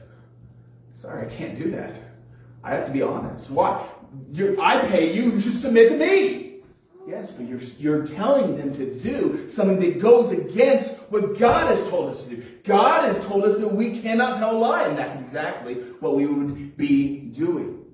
Sorry, 0.93 1.25
I 1.25 1.29
can't 1.29 1.57
do 1.57 1.71
that. 1.71 1.95
I 2.63 2.73
have 2.73 2.85
to 2.87 2.91
be 2.91 3.01
honest. 3.01 3.49
Why? 3.49 3.85
You're, 4.31 4.59
I 4.61 4.79
pay 4.87 5.13
you, 5.13 5.31
you 5.31 5.39
should 5.39 5.55
submit 5.55 5.89
to 5.89 5.97
me. 5.97 6.45
Yes, 7.07 7.31
but 7.31 7.47
you're, 7.47 7.61
you're 7.77 8.07
telling 8.07 8.57
them 8.57 8.75
to 8.77 8.99
do 8.99 9.47
something 9.47 9.79
that 9.79 10.01
goes 10.01 10.31
against 10.31 10.89
what 11.09 11.37
God 11.37 11.67
has 11.67 11.87
told 11.89 12.09
us 12.09 12.23
to 12.23 12.37
do. 12.37 12.43
God 12.63 13.03
has 13.03 13.23
told 13.25 13.43
us 13.43 13.59
that 13.59 13.71
we 13.71 14.01
cannot 14.01 14.39
tell 14.39 14.55
a 14.55 14.57
lie, 14.57 14.87
and 14.87 14.97
that's 14.97 15.15
exactly 15.15 15.75
what 15.99 16.15
we 16.15 16.25
would 16.25 16.75
be 16.77 17.19
doing. 17.19 17.85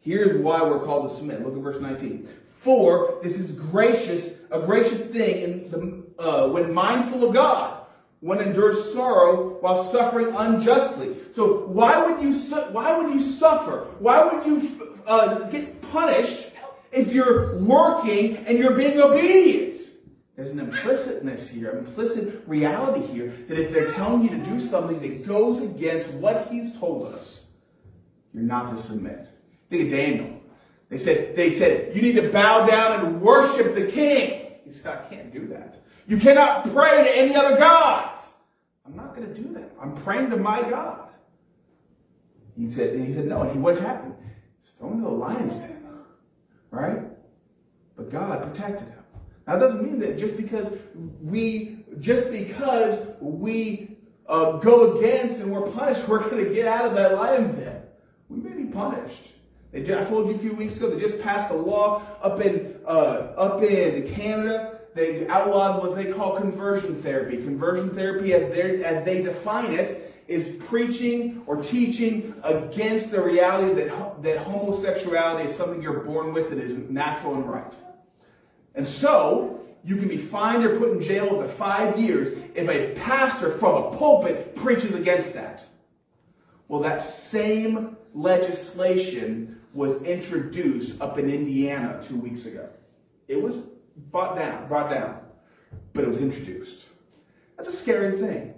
Here's 0.00 0.36
why 0.36 0.62
we're 0.62 0.84
called 0.84 1.08
to 1.08 1.16
submit. 1.16 1.42
Look 1.42 1.54
at 1.56 1.62
verse 1.62 1.80
19. 1.80 2.28
For 2.64 3.18
this 3.22 3.38
is 3.38 3.52
gracious, 3.52 4.30
a 4.50 4.58
gracious 4.58 5.00
thing 5.02 5.42
in 5.42 5.70
the, 5.70 6.02
uh, 6.18 6.48
when 6.48 6.72
mindful 6.72 7.28
of 7.28 7.34
God, 7.34 7.84
one 8.20 8.40
endures 8.40 8.90
sorrow 8.94 9.58
while 9.60 9.84
suffering 9.84 10.34
unjustly. 10.34 11.14
So 11.32 11.66
why 11.66 12.02
would 12.02 12.22
you 12.22 12.32
su- 12.32 12.72
why 12.72 12.96
would 12.96 13.12
you 13.12 13.20
suffer? 13.20 13.86
Why 13.98 14.24
would 14.24 14.46
you 14.46 14.90
uh, 15.06 15.46
get 15.50 15.82
punished 15.92 16.52
if 16.90 17.12
you're 17.12 17.58
working 17.58 18.38
and 18.46 18.56
you're 18.56 18.74
being 18.74 18.98
obedient? 18.98 19.76
There's 20.34 20.52
an 20.52 20.60
implicitness 20.60 21.46
here, 21.46 21.72
implicit 21.72 22.44
reality 22.46 23.06
here 23.08 23.28
that 23.46 23.58
if 23.58 23.74
they're 23.74 23.92
telling 23.92 24.22
you 24.22 24.30
to 24.30 24.38
do 24.38 24.58
something 24.58 25.00
that 25.00 25.28
goes 25.28 25.60
against 25.60 26.08
what 26.14 26.48
He's 26.50 26.72
told 26.78 27.12
us, 27.12 27.42
you're 28.32 28.42
not 28.42 28.70
to 28.70 28.78
submit. 28.78 29.28
Think 29.68 29.82
of 29.82 29.90
Daniel. 29.90 30.33
They 30.88 30.98
said, 30.98 31.34
they 31.34 31.50
said, 31.50 31.94
you 31.96 32.02
need 32.02 32.16
to 32.16 32.30
bow 32.30 32.66
down 32.66 33.04
and 33.04 33.20
worship 33.20 33.74
the 33.74 33.86
king. 33.86 34.52
He 34.64 34.72
said, 34.72 34.98
I 34.98 35.08
can't 35.08 35.32
do 35.32 35.48
that. 35.48 35.82
You 36.06 36.18
cannot 36.18 36.70
pray 36.72 37.04
to 37.04 37.18
any 37.18 37.34
other 37.34 37.56
gods. 37.56 38.20
I'm 38.86 38.94
not 38.94 39.16
going 39.16 39.26
to 39.26 39.34
do 39.34 39.54
that. 39.54 39.72
I'm 39.80 39.96
praying 39.96 40.30
to 40.30 40.36
my 40.36 40.62
God. 40.62 41.08
He 42.56 42.70
said, 42.70 42.98
he 42.98 43.12
said, 43.12 43.26
no. 43.26 43.44
What 43.44 43.80
happened? 43.80 44.14
He's 44.62 44.72
thrown 44.72 44.94
into 44.94 45.04
the 45.04 45.10
lion's 45.10 45.58
den. 45.58 45.86
Right? 46.70 47.00
But 47.96 48.10
God 48.10 48.42
protected 48.42 48.88
him. 48.88 48.98
Now, 49.46 49.56
it 49.56 49.60
doesn't 49.60 49.82
mean 49.82 49.98
that 50.00 50.18
just 50.18 50.36
because 50.36 50.70
we, 51.22 51.84
just 52.00 52.30
because 52.30 53.06
we 53.20 53.96
uh, 54.26 54.58
go 54.58 54.98
against 54.98 55.40
and 55.40 55.52
we're 55.52 55.70
punished, 55.70 56.08
we're 56.08 56.28
going 56.28 56.44
to 56.44 56.52
get 56.52 56.66
out 56.66 56.84
of 56.84 56.94
that 56.94 57.14
lion's 57.14 57.52
den. 57.52 57.82
We 58.28 58.38
may 58.38 58.56
be 58.56 58.68
punished. 58.70 59.33
They, 59.74 59.98
I 59.98 60.04
told 60.04 60.28
you 60.28 60.36
a 60.36 60.38
few 60.38 60.54
weeks 60.54 60.76
ago 60.76 60.88
they 60.88 61.00
just 61.00 61.20
passed 61.20 61.50
a 61.50 61.54
law 61.54 62.00
up 62.22 62.40
in 62.40 62.76
uh, 62.86 63.34
up 63.36 63.60
in 63.62 64.08
Canada. 64.14 64.78
They 64.94 65.26
outlawed 65.26 65.82
what 65.82 65.96
they 65.96 66.12
call 66.12 66.38
conversion 66.38 67.02
therapy. 67.02 67.38
Conversion 67.38 67.90
therapy, 67.90 68.32
as 68.34 68.54
they 68.54 68.84
as 68.84 69.04
they 69.04 69.22
define 69.22 69.72
it, 69.72 70.14
is 70.28 70.56
preaching 70.66 71.42
or 71.46 71.60
teaching 71.60 72.34
against 72.44 73.10
the 73.10 73.20
reality 73.20 73.74
that 73.74 74.22
that 74.22 74.38
homosexuality 74.38 75.48
is 75.48 75.56
something 75.56 75.82
you're 75.82 76.00
born 76.04 76.32
with 76.32 76.52
and 76.52 76.60
is 76.60 76.70
natural 76.88 77.34
and 77.34 77.50
right. 77.50 77.72
And 78.76 78.86
so 78.86 79.60
you 79.82 79.96
can 79.96 80.06
be 80.06 80.18
fined 80.18 80.64
or 80.64 80.78
put 80.78 80.92
in 80.92 81.02
jail 81.02 81.40
up 81.40 81.46
to 81.46 81.52
five 81.52 81.98
years 81.98 82.38
if 82.54 82.68
a 82.68 82.94
pastor 83.00 83.50
from 83.50 83.74
a 83.82 83.96
pulpit 83.96 84.54
preaches 84.54 84.94
against 84.94 85.34
that. 85.34 85.66
Well, 86.68 86.80
that 86.82 87.02
same 87.02 87.96
legislation 88.14 89.60
was 89.74 90.00
introduced 90.02 91.00
up 91.00 91.18
in 91.18 91.28
Indiana 91.28 92.00
two 92.02 92.16
weeks 92.16 92.46
ago. 92.46 92.68
It 93.28 93.42
was 93.42 93.56
brought 94.10 94.36
down, 94.36 94.68
brought 94.68 94.90
down, 94.90 95.20
but 95.92 96.04
it 96.04 96.08
was 96.08 96.20
introduced. 96.20 96.84
That's 97.56 97.68
a 97.68 97.72
scary 97.72 98.18
thing. 98.18 98.54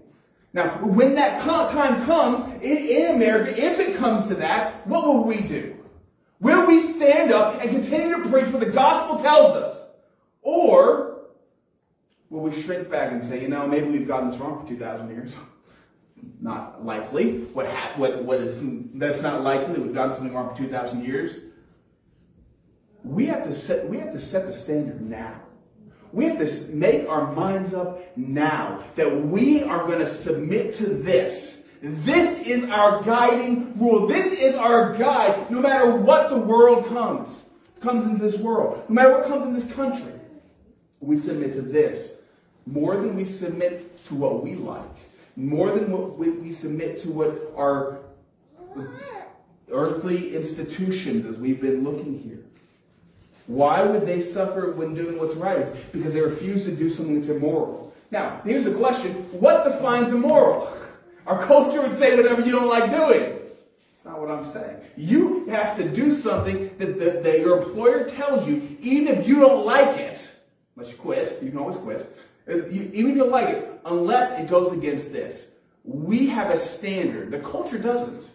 Now, 0.53 0.79
when 0.83 1.15
that 1.17 1.43
time 1.43 2.05
comes 2.05 2.63
in, 2.63 2.77
in 2.77 3.15
America, 3.17 3.51
if 3.51 3.79
it 3.79 3.97
comes 3.97 4.27
to 4.29 4.35
that, 4.37 4.87
what 4.87 5.07
will 5.07 5.25
we 5.25 5.41
do? 5.41 5.77
Will 6.41 6.67
we 6.67 6.81
stand 6.81 7.33
up 7.33 7.63
and 7.63 7.71
continue 7.71 8.23
to 8.23 8.29
preach 8.29 8.49
what 8.49 8.61
the 8.61 8.71
gospel 8.71 9.19
tells 9.19 9.57
us? 9.57 9.87
Or 10.43 11.27
will 12.31 12.43
we 12.43 12.63
shrink 12.63 12.91
back 12.91 13.13
and 13.13 13.25
say, 13.25 13.43
you 13.43 13.49
know, 13.49 13.67
maybe 13.67 13.89
we've 13.89 14.07
gotten 14.07 14.31
this 14.31 14.39
wrong 14.39 14.63
for 14.63 14.69
2,000 14.69 15.11
years? 15.11 15.35
not 16.47 16.85
likely. 16.85 17.41
What, 17.53 17.67
ha- 17.67 17.93
what, 17.97 18.23
what 18.23 18.39
is, 18.39 18.63
that's 18.95 19.21
not 19.21 19.43
likely 19.43 19.75
that 19.75 19.83
we've 19.83 19.93
done 19.93 20.15
something 20.15 20.33
wrong 20.33 20.55
for 20.55 20.57
2,000 20.57 21.05
years. 21.05 21.41
We 23.03 23.27
have, 23.27 23.45
to 23.45 23.53
set, 23.53 23.89
we 23.89 23.99
have 23.99 24.13
to 24.13 24.21
set 24.21 24.47
the 24.47 24.53
standard 24.53 25.01
now. 25.01 25.41
We 26.13 26.25
have 26.27 26.39
to 26.39 26.67
make 26.69 27.09
our 27.09 27.33
minds 27.33 27.75
up 27.75 28.17
now 28.17 28.81
that 28.95 29.13
we 29.13 29.65
are 29.65 29.87
going 29.87 29.99
to 29.99 30.07
submit 30.07 30.73
to 30.75 30.87
this. 30.87 31.59
This 31.83 32.41
is 32.41 32.71
our 32.71 33.03
guiding 33.03 33.77
rule. 33.79 34.07
This 34.07 34.39
is 34.39 34.55
our 34.55 34.97
guide 34.97 35.51
no 35.51 35.61
matter 35.61 35.91
what 35.97 36.31
the 36.31 36.39
world 36.39 36.87
comes, 36.87 37.29
comes 37.81 38.07
into 38.07 38.23
this 38.23 38.39
world, 38.41 38.85
no 38.89 38.95
matter 38.95 39.13
what 39.13 39.27
comes 39.27 39.49
in 39.49 39.55
this 39.55 39.71
country. 39.75 40.13
We 41.01 41.17
submit 41.17 41.55
to 41.55 41.63
this 41.63 42.15
more 42.67 42.97
than 42.97 43.17
we 43.17 43.25
submit 43.25 44.05
to 44.07 44.15
what 44.15 44.45
we 44.45 44.55
like 44.55 44.96
more 45.37 45.71
than 45.71 45.93
what 45.93 46.19
we 46.19 46.51
submit 46.53 46.99
to 47.03 47.11
what 47.11 47.53
our 47.57 47.99
earthly 49.71 50.35
institutions 50.35 51.27
as 51.27 51.37
we've 51.37 51.61
been 51.61 51.85
looking 51.85 52.19
here. 52.19 52.39
Why 53.47 53.83
would 53.83 54.07
they 54.07 54.23
suffer 54.23 54.73
when 54.73 54.95
doing 54.95 55.19
what's 55.19 55.35
right? 55.35 55.67
Because 55.93 56.15
they 56.15 56.21
refuse 56.21 56.65
to 56.65 56.73
do 56.73 56.91
something 56.91 57.15
that's 57.15 57.29
immoral. 57.29 57.95
Now, 58.11 58.41
here's 58.45 58.65
the 58.65 58.75
question 58.75 59.13
what 59.33 59.65
defines 59.65 60.13
immoral? 60.13 60.73
Our 61.27 61.45
culture 61.45 61.83
would 61.83 61.97
say 61.97 62.17
whatever 62.17 62.41
you 62.43 62.53
don't 62.53 62.69
like 62.69 62.91
doing. 62.91 63.39
That's 63.93 64.05
not 64.05 64.21
what 64.21 64.31
I'm 64.31 64.45
saying. 64.45 64.77
You 64.97 65.47
have 65.47 65.77
to 65.77 65.89
do 65.89 66.13
something 66.13 66.71
that, 66.79 66.99
that, 67.01 67.25
that 67.25 67.41
your 67.41 67.63
employer 67.63 68.05
tells 68.09 68.47
you, 68.47 68.77
even 68.81 69.09
if 69.09 69.29
you 69.29 69.41
don't 69.41 69.67
like 69.67 69.99
it, 69.99 70.31
unless 70.77 70.93
you 70.93 70.99
quit, 70.99 71.43
you 71.43 71.51
can 71.51 71.59
always 71.59 71.77
quit. 71.77 72.17
Even 72.49 72.71
if 72.71 72.95
you 72.95 73.15
don't 73.17 73.31
like 73.31 73.49
it, 73.49 73.76
unless 73.87 74.39
it 74.39 74.49
goes 74.49 74.73
against 74.73 75.13
this. 75.13 75.47
We 75.85 76.27
have 76.27 76.51
a 76.51 76.59
standard. 76.59 77.31
The 77.31 77.39
culture 77.39 77.79
doesn't. 77.79 78.29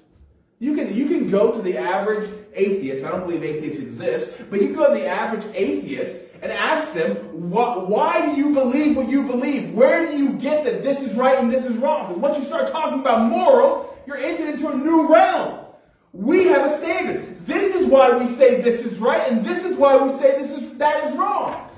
You 0.59 0.75
can, 0.75 0.93
you 0.93 1.07
can 1.07 1.29
go 1.29 1.51
to 1.51 1.61
the 1.61 1.77
average 1.77 2.29
atheist. 2.53 3.05
I 3.05 3.11
don't 3.11 3.25
believe 3.25 3.43
atheists 3.43 3.81
exist, 3.81 4.45
but 4.49 4.61
you 4.61 4.75
go 4.75 4.93
to 4.93 4.99
the 4.99 5.07
average 5.07 5.45
atheist 5.55 6.21
and 6.41 6.51
ask 6.51 6.93
them, 6.93 7.15
why 7.49 8.25
do 8.25 8.39
you 8.39 8.53
believe 8.53 8.95
what 8.95 9.09
you 9.09 9.27
believe? 9.27 9.73
Where 9.73 10.07
do 10.07 10.17
you 10.17 10.33
get 10.33 10.63
that 10.65 10.83
this 10.83 11.01
is 11.01 11.15
right 11.15 11.37
and 11.37 11.51
this 11.51 11.65
is 11.65 11.75
wrong? 11.77 12.07
Because 12.07 12.17
once 12.17 12.37
you 12.37 12.45
start 12.45 12.71
talking 12.71 12.99
about 12.99 13.29
morals, 13.29 13.87
you're 14.07 14.17
entered 14.17 14.49
into 14.49 14.69
a 14.69 14.75
new 14.75 15.11
realm. 15.11 15.65
We 16.13 16.45
have 16.45 16.65
a 16.65 16.75
standard. 16.75 17.45
This 17.45 17.75
is 17.75 17.87
why 17.87 18.17
we 18.17 18.25
say 18.25 18.61
this 18.61 18.81
is 18.81 18.99
right, 18.99 19.31
and 19.31 19.45
this 19.45 19.65
is 19.65 19.77
why 19.77 19.97
we 19.97 20.11
say 20.11 20.37
this 20.37 20.51
is 20.51 20.77
that 20.77 21.05
is 21.05 21.15
wrong. 21.15 21.69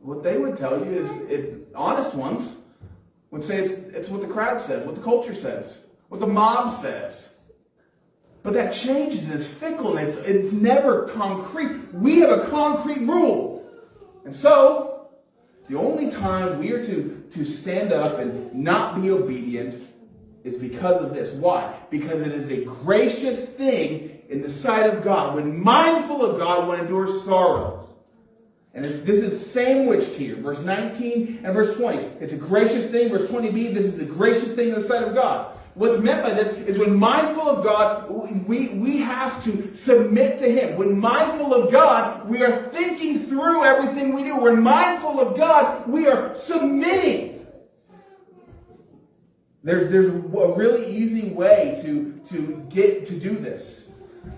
What 0.00 0.22
they 0.22 0.36
would 0.36 0.56
tell 0.56 0.78
you 0.78 0.90
is, 0.90 1.10
it, 1.22 1.68
honest 1.74 2.14
ones 2.14 2.56
would 3.36 3.44
say 3.44 3.58
it's, 3.58 3.72
it's 3.72 4.08
what 4.08 4.22
the 4.22 4.28
crowd 4.28 4.62
says, 4.62 4.84
what 4.86 4.94
the 4.94 5.02
culture 5.02 5.34
says, 5.34 5.78
what 6.08 6.20
the 6.20 6.26
mob 6.26 6.70
says. 6.70 7.28
But 8.42 8.54
that 8.54 8.72
changes, 8.72 9.28
it's 9.28 9.46
fickle, 9.46 9.98
it's, 9.98 10.16
it's 10.18 10.52
never 10.52 11.08
concrete. 11.08 11.92
We 11.92 12.20
have 12.20 12.30
a 12.30 12.48
concrete 12.48 13.00
rule. 13.00 13.68
And 14.24 14.34
so, 14.34 15.08
the 15.68 15.76
only 15.76 16.10
time 16.10 16.60
we 16.60 16.72
are 16.72 16.82
to, 16.82 17.24
to 17.34 17.44
stand 17.44 17.92
up 17.92 18.18
and 18.18 18.54
not 18.54 19.02
be 19.02 19.10
obedient 19.10 19.86
is 20.44 20.56
because 20.56 21.02
of 21.02 21.12
this. 21.12 21.32
Why? 21.32 21.74
Because 21.90 22.22
it 22.22 22.32
is 22.32 22.50
a 22.50 22.64
gracious 22.64 23.48
thing 23.48 24.22
in 24.30 24.40
the 24.40 24.50
sight 24.50 24.88
of 24.88 25.02
God. 25.02 25.34
When 25.34 25.62
mindful 25.62 26.24
of 26.24 26.38
God, 26.38 26.68
one 26.68 26.80
endures 26.80 27.24
sorrow. 27.24 27.75
And 28.76 28.84
this 28.84 29.22
is 29.22 29.50
sandwiched 29.50 30.16
here, 30.16 30.36
verse 30.36 30.60
19 30.60 31.40
and 31.44 31.54
verse 31.54 31.74
20. 31.78 31.96
It's 32.20 32.34
a 32.34 32.36
gracious 32.36 32.84
thing. 32.84 33.08
Verse 33.08 33.22
20b, 33.30 33.72
this 33.72 33.86
is 33.86 34.02
a 34.02 34.04
gracious 34.04 34.52
thing 34.52 34.68
in 34.68 34.74
the 34.74 34.82
sight 34.82 35.02
of 35.02 35.14
God. 35.14 35.50
What's 35.72 35.98
meant 35.98 36.22
by 36.22 36.34
this 36.34 36.48
is 36.48 36.76
when 36.78 36.94
mindful 36.94 37.48
of 37.48 37.64
God, 37.64 38.10
we, 38.46 38.68
we 38.74 38.98
have 38.98 39.42
to 39.44 39.74
submit 39.74 40.38
to 40.40 40.52
Him. 40.52 40.76
When 40.76 41.00
mindful 41.00 41.54
of 41.54 41.72
God, 41.72 42.28
we 42.28 42.42
are 42.44 42.64
thinking 42.68 43.20
through 43.20 43.64
everything 43.64 44.12
we 44.12 44.24
do. 44.24 44.42
When 44.42 44.62
mindful 44.62 45.20
of 45.20 45.38
God, 45.38 45.88
we 45.88 46.06
are 46.06 46.34
submitting. 46.34 47.46
There's, 49.64 49.90
there's 49.90 50.08
a 50.08 50.12
really 50.12 50.84
easy 50.86 51.30
way 51.30 51.80
to, 51.82 52.20
to 52.28 52.66
get 52.68 53.06
to 53.06 53.18
do 53.18 53.30
this. 53.30 53.85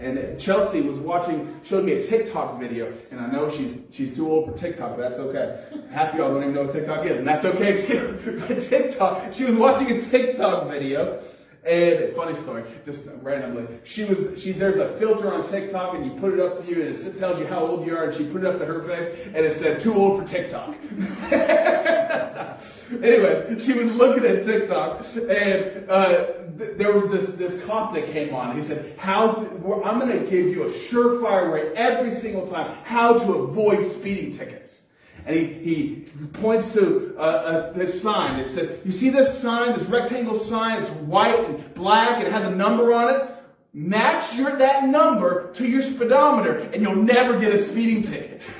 And 0.00 0.40
Chelsea 0.40 0.80
was 0.80 0.98
watching, 1.00 1.60
showed 1.64 1.84
me 1.84 1.92
a 1.92 2.02
TikTok 2.02 2.60
video, 2.60 2.92
and 3.10 3.20
I 3.20 3.26
know 3.26 3.50
she's 3.50 3.78
she's 3.90 4.14
too 4.14 4.30
old 4.30 4.46
for 4.50 4.56
TikTok, 4.56 4.96
but 4.96 5.08
that's 5.08 5.18
okay. 5.18 5.64
Half 5.90 6.12
of 6.12 6.18
y'all 6.18 6.32
don't 6.32 6.42
even 6.42 6.54
know 6.54 6.64
what 6.64 6.72
TikTok 6.72 7.04
is, 7.04 7.16
and 7.16 7.26
that's 7.26 7.44
okay 7.44 7.76
too. 7.76 8.40
TikTok. 8.68 9.34
She 9.34 9.44
was 9.44 9.56
watching 9.56 9.90
a 9.90 10.00
TikTok 10.00 10.70
video, 10.70 11.20
And 11.64 12.14
funny 12.14 12.34
story, 12.34 12.62
just 12.84 13.06
randomly, 13.22 13.66
she 13.84 14.04
was 14.04 14.40
she. 14.40 14.52
There's 14.52 14.76
a 14.76 14.96
filter 14.98 15.32
on 15.32 15.42
TikTok, 15.42 15.94
and 15.94 16.06
you 16.06 16.12
put 16.12 16.32
it 16.32 16.40
up 16.40 16.64
to 16.64 16.70
you, 16.70 16.82
and 16.82 16.94
it 16.94 17.18
tells 17.18 17.40
you 17.40 17.46
how 17.46 17.58
old 17.58 17.84
you 17.84 17.96
are. 17.96 18.04
And 18.04 18.16
she 18.16 18.24
put 18.24 18.44
it 18.44 18.46
up 18.46 18.58
to 18.58 18.66
her 18.66 18.82
face, 18.84 19.32
and 19.34 19.44
it 19.44 19.52
said 19.52 19.80
"too 19.80 19.94
old 19.94 20.20
for 20.20 20.28
TikTok." 20.28 20.76
anyway, 23.02 23.58
she 23.58 23.72
was 23.74 23.92
looking 23.92 24.24
at 24.24 24.44
TikTok, 24.44 25.04
and 25.14 25.84
uh, 25.88 26.26
th- 26.58 26.76
there 26.76 26.92
was 26.92 27.08
this 27.10 27.28
this 27.30 27.62
cop 27.64 27.94
that 27.94 28.06
came 28.10 28.34
on. 28.34 28.50
And 28.50 28.58
he 28.58 28.64
said, 28.64 28.96
"How 28.98 29.32
to, 29.32 29.82
I'm 29.84 29.98
going 29.98 30.12
to 30.12 30.30
give 30.30 30.46
you 30.46 30.64
a 30.64 30.70
surefire 30.70 31.52
way 31.52 31.72
every 31.74 32.10
single 32.10 32.46
time 32.46 32.70
how 32.84 33.18
to 33.18 33.32
avoid 33.34 33.86
speeding 33.86 34.32
tickets." 34.32 34.82
And 35.26 35.36
he, 35.36 35.46
he 35.46 36.06
points 36.34 36.72
to 36.72 37.14
uh, 37.18 37.70
a, 37.74 37.78
this 37.78 38.00
sign. 38.00 38.40
It 38.40 38.46
said, 38.46 38.80
You 38.84 38.92
see 38.92 39.10
this 39.10 39.38
sign, 39.38 39.78
this 39.78 39.86
rectangle 39.86 40.38
sign? 40.38 40.80
It's 40.80 40.90
white 40.90 41.38
and 41.38 41.74
black. 41.74 42.24
It 42.24 42.32
has 42.32 42.46
a 42.46 42.56
number 42.56 42.94
on 42.94 43.14
it. 43.14 43.28
Match 43.74 44.34
your, 44.34 44.56
that 44.56 44.88
number 44.88 45.52
to 45.52 45.68
your 45.68 45.82
speedometer, 45.82 46.58
and 46.72 46.80
you'll 46.80 46.96
never 46.96 47.38
get 47.38 47.52
a 47.52 47.68
speeding 47.68 48.02
ticket. 48.02 48.50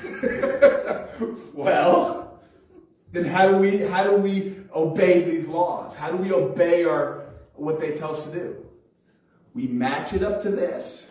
well, 1.55 2.28
then 3.13 3.25
how 3.25 3.49
do 3.49 3.57
we 3.57 3.79
how 3.79 4.05
do 4.05 4.17
we 4.17 4.57
obey 4.75 5.23
these 5.23 5.49
laws? 5.49 5.97
How 5.97 6.11
do 6.11 6.17
we 6.17 6.33
obey 6.33 6.85
our 6.85 7.25
what 7.55 7.81
they 7.81 7.93
tell 7.93 8.13
us 8.13 8.27
to 8.27 8.33
do? 8.33 8.57
We 9.55 9.67
match 9.67 10.13
it 10.13 10.23
up 10.23 10.43
to 10.43 10.51
this. 10.51 11.07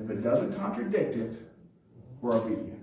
If 0.00 0.10
it 0.10 0.22
doesn't 0.22 0.54
contradict 0.54 1.16
it, 1.16 1.36
we're 2.20 2.34
obedient. 2.34 2.78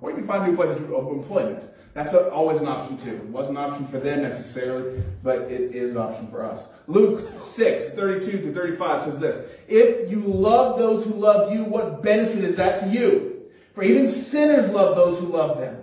Or 0.00 0.10
you 0.10 0.16
can 0.16 0.26
find 0.26 0.46
new 0.46 0.56
place 0.56 0.78
of 0.78 1.08
employment. 1.08 1.68
That's 1.94 2.12
a, 2.12 2.30
always 2.30 2.60
an 2.60 2.68
option 2.68 2.98
too. 2.98 3.14
It 3.14 3.24
wasn't 3.24 3.56
an 3.56 3.64
option 3.64 3.86
for 3.86 3.98
them 3.98 4.22
necessarily, 4.22 5.02
but 5.22 5.50
it 5.50 5.74
is 5.74 5.96
an 5.96 6.02
option 6.02 6.28
for 6.28 6.44
us. 6.44 6.68
Luke 6.86 7.26
6, 7.54 7.94
32 7.94 8.30
to 8.42 8.52
35 8.52 9.02
says 9.02 9.18
this. 9.18 9.50
If 9.66 10.10
you 10.10 10.20
love 10.20 10.78
those 10.78 11.04
who 11.04 11.14
love 11.14 11.52
you, 11.52 11.64
what 11.64 12.02
benefit 12.02 12.44
is 12.44 12.56
that 12.56 12.80
to 12.80 12.88
you? 12.88 13.46
For 13.74 13.82
even 13.82 14.06
sinners 14.08 14.68
love 14.68 14.94
those 14.94 15.18
who 15.18 15.26
love 15.26 15.58
them. 15.58 15.82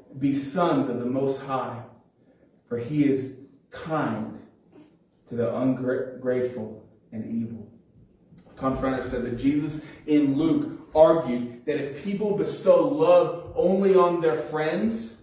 be 0.19 0.35
sons 0.35 0.89
of 0.89 0.99
the 0.99 1.05
Most 1.05 1.41
High. 1.41 1.81
For 2.67 2.77
he 2.77 3.05
is 3.05 3.37
kind 3.71 4.39
to 5.29 5.35
the 5.35 5.57
ungrateful 5.59 6.85
and 7.11 7.25
evil. 7.25 7.67
Tom 8.57 8.77
Schreiner 8.77 9.03
said 9.03 9.25
that 9.25 9.37
Jesus 9.37 9.81
in 10.05 10.37
Luke 10.37 10.79
argued 10.93 11.65
that 11.65 11.77
if 11.77 12.03
people 12.03 12.37
bestow 12.37 12.87
love 12.87 13.53
only 13.55 13.95
on 13.95 14.21
their 14.21 14.35
friends, 14.35 15.13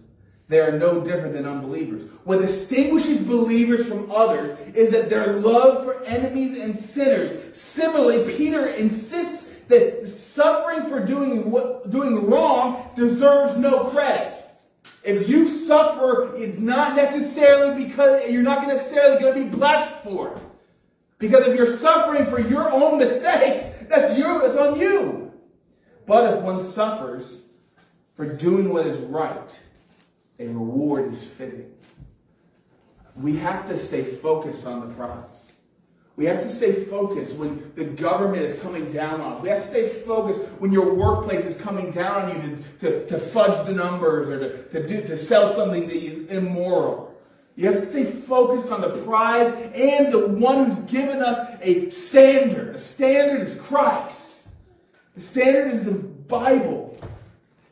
they 0.47 0.59
are 0.59 0.77
no 0.77 1.01
different 1.01 1.33
than 1.33 1.45
unbelievers. 1.45 2.03
What 2.23 2.41
distinguishes 2.41 3.19
believers 3.19 3.87
from 3.87 4.11
others 4.11 4.59
is 4.73 4.91
that 4.91 5.09
their 5.09 5.33
love 5.33 5.85
for 5.85 6.03
enemies 6.05 6.59
and 6.59 6.75
sinners. 6.75 7.55
Similarly, 7.57 8.35
Peter 8.35 8.67
insists 8.67 9.47
that 9.67 10.07
suffering 10.07 10.89
for 10.89 11.05
doing 11.05 11.51
doing 11.89 12.25
wrong 12.27 12.89
deserves 12.95 13.57
no 13.57 13.85
credit. 13.85 14.38
If 15.03 15.29
you 15.29 15.47
suffer, 15.47 16.35
it's 16.35 16.59
not 16.59 16.95
necessarily 16.95 17.85
because 17.85 18.29
you're 18.29 18.43
not 18.43 18.67
necessarily 18.67 19.21
going 19.21 19.33
to 19.33 19.43
be 19.45 19.49
blessed 19.49 20.03
for 20.03 20.35
it. 20.35 20.43
Because 21.19 21.47
if 21.47 21.55
you're 21.55 21.77
suffering 21.77 22.25
for 22.25 22.39
your 22.39 22.71
own 22.71 22.97
mistakes, 22.97 23.69
that's 23.89 24.17
you, 24.17 24.45
it's 24.45 24.55
on 24.55 24.79
you. 24.79 25.31
But 26.05 26.33
if 26.33 26.43
one 26.43 26.59
suffers 26.59 27.37
for 28.15 28.25
doing 28.25 28.73
what 28.73 28.87
is 28.87 28.99
right, 29.01 29.63
a 30.39 30.47
reward 30.47 31.11
is 31.11 31.23
fitting. 31.23 31.71
We 33.15 33.35
have 33.37 33.67
to 33.67 33.77
stay 33.77 34.03
focused 34.03 34.65
on 34.65 34.87
the 34.87 34.93
prize. 34.95 35.48
We 36.19 36.25
have 36.25 36.41
to 36.41 36.51
stay 36.51 36.73
focused 36.73 37.37
when 37.37 37.71
the 37.77 37.85
government 37.85 38.41
is 38.41 38.59
coming 38.61 38.91
down 38.91 39.21
on 39.21 39.37
us. 39.37 39.41
We 39.41 39.47
have 39.47 39.61
to 39.61 39.67
stay 39.69 39.87
focused 39.87 40.41
when 40.59 40.69
your 40.73 40.93
workplace 40.93 41.45
is 41.45 41.55
coming 41.55 41.91
down 41.91 42.23
on 42.23 42.35
you 42.35 42.57
to, 42.81 42.89
to, 42.91 43.07
to 43.07 43.19
fudge 43.19 43.65
the 43.65 43.73
numbers 43.73 44.27
or 44.27 44.39
to, 44.39 44.63
to, 44.63 44.85
do, 44.85 45.01
to 45.07 45.17
sell 45.17 45.53
something 45.53 45.87
that 45.87 45.95
is 45.95 46.25
immoral. 46.25 47.17
You 47.55 47.67
have 47.67 47.75
to 47.75 47.85
stay 47.85 48.03
focused 48.03 48.69
on 48.69 48.81
the 48.81 49.01
prize 49.05 49.53
and 49.73 50.11
the 50.11 50.27
one 50.27 50.65
who's 50.65 50.79
given 50.91 51.21
us 51.21 51.57
a 51.61 51.89
standard. 51.89 52.73
The 52.73 52.79
standard 52.79 53.39
is 53.39 53.55
Christ. 53.55 54.43
The 55.15 55.21
standard 55.21 55.71
is 55.71 55.85
the 55.85 55.93
Bible. 55.93 56.97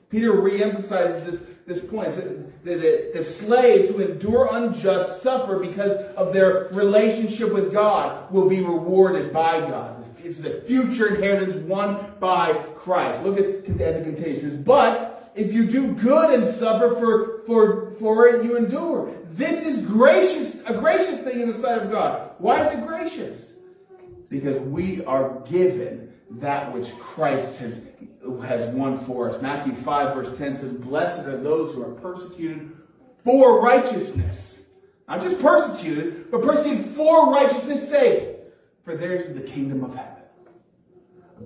Peter 0.10 0.32
reemphasizes 0.32 1.26
this, 1.26 1.44
this 1.68 1.82
point 1.82 2.16
the, 2.64 3.12
the, 3.14 3.24
slaves 3.24 3.90
who 3.90 4.00
endure 4.00 4.48
unjust 4.52 5.22
suffer 5.22 5.60
because 5.60 5.92
of 6.16 6.34
their 6.34 6.70
relationship 6.72 7.54
with 7.54 7.74
God 7.74 8.32
will 8.32 8.48
be 8.48 8.62
rewarded 8.62 9.34
by 9.34 9.60
God. 9.60 10.06
It's 10.24 10.38
the 10.38 10.62
future 10.62 11.14
inheritance 11.14 11.56
won 11.56 12.14
by 12.22 12.54
Christ. 12.78 13.22
Look 13.24 13.38
at 13.38 13.46
as 13.82 13.98
it 13.98 14.04
continues. 14.06 14.54
But 14.54 15.32
if 15.36 15.54
you 15.54 15.68
do 15.68 15.94
good 15.94 16.40
and 16.40 16.48
suffer 16.48 16.96
for, 16.96 17.42
for, 17.46 17.92
for 18.00 18.30
it, 18.30 18.46
you 18.46 18.56
endure. 18.56 19.14
This 19.32 19.66
is 19.66 19.86
gracious, 19.86 20.62
a 20.68 20.74
gracious 20.74 21.20
thing 21.20 21.42
in 21.42 21.48
the 21.48 21.54
sight 21.54 21.82
of 21.82 21.92
God. 21.92 22.32
Why 22.38 22.66
is 22.66 22.78
it 22.78 22.88
gracious? 22.88 23.56
Because 24.30 24.58
we 24.62 25.04
are 25.04 25.42
given 25.42 26.14
that 26.32 26.74
which 26.74 26.90
Christ 26.98 27.58
has 27.58 27.86
has 28.42 28.74
won 28.76 28.98
for 29.00 29.30
us. 29.30 29.42
Matthew 29.42 29.74
5, 29.74 30.16
verse 30.16 30.38
10 30.38 30.58
says, 30.58 30.74
Blessed 30.74 31.26
are 31.26 31.38
those 31.38 31.74
who 31.74 31.84
are 31.84 31.92
persecuted 31.92 32.72
for 33.24 33.62
righteousness. 33.62 34.64
Not 35.08 35.22
just 35.22 35.40
persecuted, 35.40 36.30
but 36.30 36.42
persecuted 36.42 36.86
for 36.88 37.32
righteousness' 37.32 37.90
sake. 37.90 38.36
For 38.84 38.96
theirs 38.96 39.28
is 39.28 39.42
the 39.42 39.48
kingdom 39.48 39.84
of 39.84 39.96
heaven. 39.96 40.14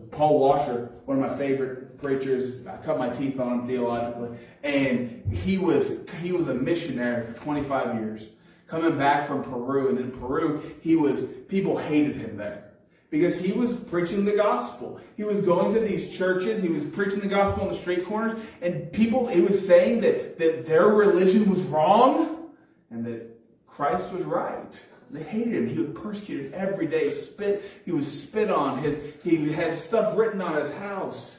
Paul 0.10 0.40
Washer, 0.40 0.92
one 1.06 1.22
of 1.22 1.30
my 1.30 1.38
favorite 1.38 1.98
preachers, 2.00 2.66
I 2.66 2.78
cut 2.78 2.98
my 2.98 3.10
teeth 3.10 3.40
on 3.40 3.60
him 3.60 3.68
theologically, 3.68 4.38
and 4.64 5.24
he 5.32 5.58
was 5.58 6.00
he 6.22 6.32
was 6.32 6.48
a 6.48 6.54
missionary 6.54 7.26
for 7.26 7.34
25 7.42 7.96
years. 7.96 8.28
Coming 8.68 8.98
back 8.98 9.28
from 9.28 9.44
Peru, 9.44 9.90
and 9.90 10.00
in 10.00 10.12
Peru, 10.12 10.62
he 10.82 10.96
was 10.96 11.26
people 11.50 11.78
hated 11.78 12.16
him 12.16 12.38
there 12.38 12.71
because 13.12 13.38
he 13.38 13.52
was 13.52 13.76
preaching 13.76 14.26
the 14.26 14.32
gospel. 14.32 15.00
He 15.18 15.24
was 15.24 15.42
going 15.42 15.76
to 15.76 15.82
these 15.82 16.10
churches, 16.10 16.64
he 16.64 16.70
was 16.70 16.86
preaching 16.86 17.20
the 17.20 17.28
gospel 17.28 17.64
on 17.64 17.70
the 17.70 17.78
street 17.78 18.06
corners, 18.06 18.42
and 18.64 18.92
people, 18.92 19.28
he 19.28 19.42
was 19.42 19.68
saying 19.68 20.02
that, 20.02 20.40
that 20.40 20.66
their 20.66 20.88
religion 20.88 21.48
was 21.48 21.60
wrong 21.64 22.50
and 22.90 23.06
that 23.06 23.30
Christ 23.68 24.12
was 24.12 24.24
right. 24.24 24.82
They 25.12 25.24
hated 25.24 25.54
him. 25.54 25.68
He 25.68 25.82
was 25.82 26.02
persecuted 26.02 26.54
every 26.54 26.88
day. 26.88 27.10
Spit. 27.10 27.64
He 27.84 27.92
was 27.92 28.22
spit 28.22 28.50
on. 28.50 28.78
His 28.80 28.98
he 29.24 29.52
had 29.52 29.76
stuff 29.76 30.18
written 30.18 30.42
on 30.42 30.56
his 30.56 30.74
house. 30.76 31.38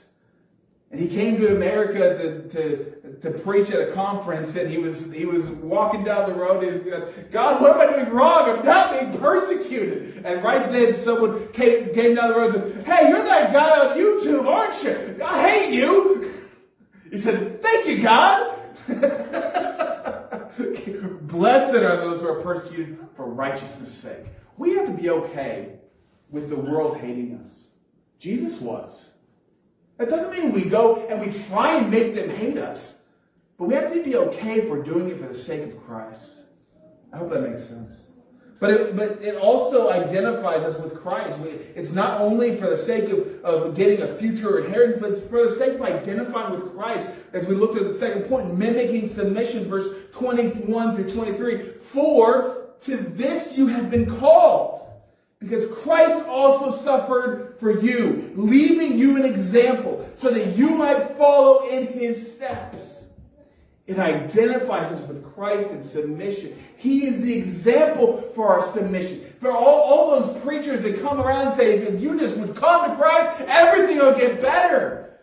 And 0.90 1.00
he 1.00 1.08
came 1.08 1.40
to 1.40 1.56
America 1.56 2.18
to, 2.18 2.48
to, 2.50 3.01
to 3.22 3.30
preach 3.30 3.70
at 3.70 3.88
a 3.88 3.92
conference, 3.92 4.56
and 4.56 4.68
he 4.68 4.78
was 4.78 5.12
he 5.12 5.24
was 5.24 5.48
walking 5.48 6.02
down 6.02 6.28
the 6.28 6.34
road. 6.34 6.64
and 6.64 6.72
He 6.72 6.90
was 6.90 7.00
going, 7.00 7.28
God, 7.30 7.62
what 7.62 7.80
am 7.80 7.88
I 7.88 7.92
doing 7.92 8.10
wrong? 8.12 8.50
I'm 8.50 8.64
not 8.64 8.98
being 8.98 9.16
persecuted. 9.18 10.24
And 10.24 10.42
right 10.42 10.70
then, 10.72 10.92
someone 10.92 11.46
came, 11.52 11.94
came 11.94 12.16
down 12.16 12.30
the 12.30 12.36
road 12.36 12.54
and 12.54 12.74
said, 12.74 12.84
Hey, 12.84 13.08
you're 13.08 13.22
that 13.22 13.52
guy 13.52 13.88
on 13.88 13.96
YouTube, 13.96 14.46
aren't 14.46 14.82
you? 14.82 15.24
I 15.24 15.48
hate 15.48 15.72
you. 15.72 16.28
He 17.10 17.16
said, 17.16 17.62
Thank 17.62 17.86
you, 17.86 18.02
God. 18.02 18.58
Blessed 21.28 21.76
are 21.76 21.96
those 21.96 22.20
who 22.20 22.28
are 22.28 22.42
persecuted 22.42 22.98
for 23.16 23.30
righteousness' 23.30 23.94
sake. 23.94 24.26
We 24.56 24.74
have 24.74 24.86
to 24.86 24.92
be 24.92 25.10
okay 25.10 25.76
with 26.30 26.48
the 26.48 26.56
world 26.56 26.98
hating 26.98 27.38
us. 27.42 27.68
Jesus 28.18 28.60
was. 28.60 29.08
That 29.98 30.08
doesn't 30.08 30.32
mean 30.32 30.52
we 30.52 30.64
go 30.68 31.06
and 31.08 31.20
we 31.20 31.30
try 31.46 31.76
and 31.76 31.90
make 31.90 32.14
them 32.14 32.28
hate 32.30 32.58
us. 32.58 32.96
But 33.62 33.68
we 33.68 33.74
have 33.76 33.92
to 33.92 34.02
be 34.02 34.16
okay 34.16 34.54
if 34.58 34.68
we're 34.68 34.82
doing 34.82 35.08
it 35.08 35.20
for 35.20 35.28
the 35.28 35.36
sake 35.36 35.62
of 35.62 35.80
Christ. 35.86 36.40
I 37.12 37.18
hope 37.18 37.30
that 37.30 37.48
makes 37.48 37.62
sense. 37.62 38.06
But 38.58 38.70
it, 38.72 38.96
but 38.96 39.22
it 39.22 39.36
also 39.36 39.88
identifies 39.88 40.64
us 40.64 40.76
with 40.80 41.00
Christ. 41.00 41.38
It's 41.76 41.92
not 41.92 42.20
only 42.20 42.56
for 42.56 42.66
the 42.66 42.76
sake 42.76 43.10
of, 43.10 43.44
of 43.44 43.76
getting 43.76 44.02
a 44.02 44.16
future 44.16 44.58
inheritance, 44.58 45.00
but 45.00 45.12
it's 45.12 45.20
for 45.28 45.44
the 45.44 45.54
sake 45.54 45.74
of 45.74 45.82
identifying 45.82 46.50
with 46.50 46.74
Christ. 46.74 47.08
As 47.34 47.46
we 47.46 47.54
looked 47.54 47.78
at 47.78 47.86
the 47.86 47.94
second 47.94 48.22
point, 48.22 48.58
mimicking 48.58 49.06
submission, 49.06 49.68
verse 49.68 49.86
21 50.10 50.96
through 50.96 51.08
23. 51.10 51.62
For 51.62 52.66
to 52.80 52.96
this 52.96 53.56
you 53.56 53.68
have 53.68 53.92
been 53.92 54.10
called 54.18 54.90
Because 55.38 55.72
Christ 55.72 56.26
also 56.26 56.76
suffered 56.84 57.54
for 57.60 57.80
you, 57.80 58.32
leaving 58.34 58.98
you 58.98 59.14
an 59.14 59.24
example 59.24 60.04
so 60.16 60.30
that 60.30 60.56
you 60.56 60.70
might 60.70 61.16
follow 61.16 61.68
in 61.68 61.86
his 61.86 62.34
steps. 62.34 62.91
It 63.86 63.98
identifies 63.98 64.92
us 64.92 65.06
with 65.08 65.24
Christ 65.34 65.70
in 65.70 65.82
submission. 65.82 66.56
He 66.76 67.06
is 67.06 67.20
the 67.20 67.36
example 67.36 68.22
for 68.34 68.48
our 68.48 68.66
submission. 68.68 69.20
For 69.40 69.50
all, 69.50 69.80
all 69.82 70.20
those 70.20 70.42
preachers 70.42 70.82
that 70.82 71.02
come 71.02 71.20
around 71.20 71.48
and 71.48 71.56
say, 71.56 71.78
if 71.78 72.00
you 72.00 72.18
just 72.18 72.36
would 72.36 72.54
come 72.54 72.90
to 72.90 72.96
Christ, 72.96 73.42
everything 73.48 73.98
will 73.98 74.16
get 74.16 74.40
better. 74.40 75.18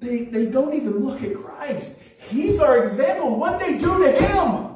They, 0.00 0.24
they 0.24 0.46
don't 0.46 0.74
even 0.74 0.98
look 0.98 1.22
at 1.22 1.36
Christ. 1.36 1.98
He's 2.28 2.58
our 2.58 2.84
example. 2.84 3.38
What 3.38 3.60
they 3.60 3.78
do 3.78 4.04
to 4.04 4.12
him? 4.12 4.66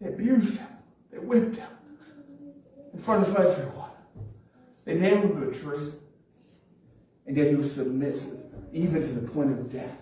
They 0.00 0.08
abused 0.08 0.58
him. 0.58 0.68
They 1.10 1.18
whipped 1.18 1.56
him 1.56 1.68
in 2.92 2.98
front 3.00 3.26
of 3.26 3.34
everyone. 3.34 3.90
They 4.84 4.96
nailed 4.98 5.24
him 5.24 5.40
to 5.40 5.48
a 5.48 5.54
tree. 5.54 5.92
And 7.26 7.36
yet 7.36 7.48
he 7.48 7.54
was 7.54 7.72
submissive, 7.72 8.40
even 8.72 9.02
to 9.02 9.08
the 9.08 9.26
point 9.26 9.52
of 9.52 9.72
death. 9.72 9.96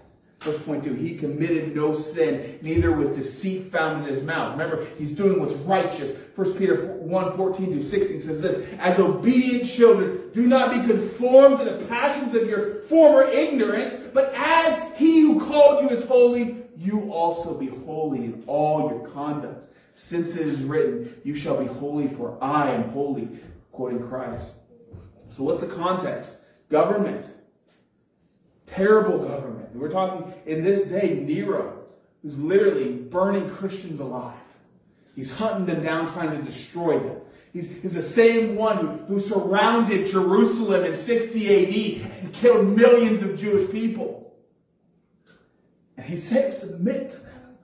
Verse 0.44 0.62
22, 0.62 0.92
he 0.92 1.16
committed 1.16 1.74
no 1.74 1.94
sin, 1.94 2.58
neither 2.60 2.92
was 2.92 3.08
deceit 3.08 3.72
found 3.72 4.06
in 4.06 4.14
his 4.14 4.22
mouth. 4.22 4.52
Remember, 4.52 4.84
he's 4.98 5.12
doing 5.12 5.40
what's 5.40 5.54
righteous. 5.54 6.14
1 6.36 6.54
Peter 6.58 6.84
1, 6.84 7.36
14 7.36 7.78
to 7.78 7.82
16 7.82 8.20
says 8.20 8.42
this, 8.42 8.70
As 8.78 8.98
obedient 8.98 9.66
children, 9.66 10.30
do 10.34 10.46
not 10.46 10.70
be 10.70 10.86
conformed 10.86 11.60
to 11.60 11.64
the 11.64 11.82
passions 11.86 12.34
of 12.34 12.46
your 12.46 12.82
former 12.82 13.22
ignorance, 13.22 13.94
but 14.12 14.34
as 14.34 14.82
he 14.98 15.22
who 15.22 15.40
called 15.40 15.82
you 15.82 15.96
is 15.96 16.04
holy, 16.04 16.62
you 16.76 17.10
also 17.10 17.54
be 17.54 17.68
holy 17.68 18.26
in 18.26 18.44
all 18.46 18.90
your 18.90 19.08
conduct. 19.08 19.70
Since 19.94 20.36
it 20.36 20.46
is 20.46 20.62
written, 20.62 21.18
you 21.24 21.34
shall 21.36 21.56
be 21.58 21.66
holy 21.66 22.08
for 22.08 22.36
I 22.42 22.70
am 22.70 22.90
holy, 22.90 23.30
quoting 23.72 24.06
Christ. 24.06 24.52
So 25.30 25.42
what's 25.42 25.62
the 25.62 25.68
context? 25.68 26.36
Government. 26.68 27.30
Terrible 28.74 29.18
government. 29.18 29.74
We're 29.74 29.88
talking 29.88 30.34
in 30.46 30.64
this 30.64 30.84
day, 30.88 31.20
Nero, 31.22 31.84
who's 32.22 32.38
literally 32.38 32.92
burning 32.92 33.48
Christians 33.48 34.00
alive. 34.00 34.34
He's 35.14 35.32
hunting 35.32 35.64
them 35.64 35.84
down, 35.84 36.12
trying 36.12 36.36
to 36.36 36.42
destroy 36.42 36.98
them. 36.98 37.20
He's, 37.52 37.68
he's 37.68 37.94
the 37.94 38.02
same 38.02 38.56
one 38.56 38.78
who, 38.78 38.88
who 39.04 39.20
surrounded 39.20 40.08
Jerusalem 40.08 40.84
in 40.84 40.96
60 40.96 42.00
AD 42.02 42.20
and 42.20 42.32
killed 42.34 42.66
millions 42.66 43.22
of 43.22 43.38
Jewish 43.38 43.70
people. 43.70 44.34
And 45.96 46.04
he 46.04 46.16
said, 46.16 46.52
submit 46.52 47.12
to 47.12 47.18
them, 47.18 47.56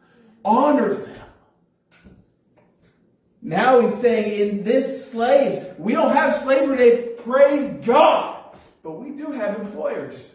honor 0.44 0.94
them. 0.94 1.24
Now 3.42 3.80
he's 3.80 3.94
saying 3.94 4.48
in 4.48 4.62
this 4.62 5.10
slaves, 5.10 5.66
we 5.76 5.92
don't 5.92 6.14
have 6.14 6.36
slavery 6.36 6.76
today, 6.76 7.08
praise 7.18 7.84
God. 7.84 8.54
But 8.84 8.92
we 8.92 9.10
do 9.10 9.32
have 9.32 9.58
employers. 9.58 10.30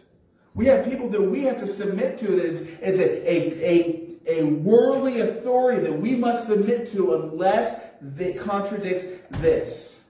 We 0.56 0.64
have 0.66 0.86
people 0.86 1.10
that 1.10 1.20
we 1.20 1.42
have 1.42 1.58
to 1.58 1.66
submit 1.66 2.16
to. 2.18 2.38
It's, 2.38 2.62
it's 2.80 2.98
a, 2.98 3.30
a, 3.30 3.70
a, 3.70 4.40
a 4.40 4.44
worldly 4.44 5.20
authority 5.20 5.82
that 5.82 5.92
we 5.92 6.16
must 6.16 6.46
submit 6.46 6.90
to 6.92 7.14
unless 7.14 7.78
it 8.18 8.40
contradicts 8.40 9.04
this. 9.38 10.00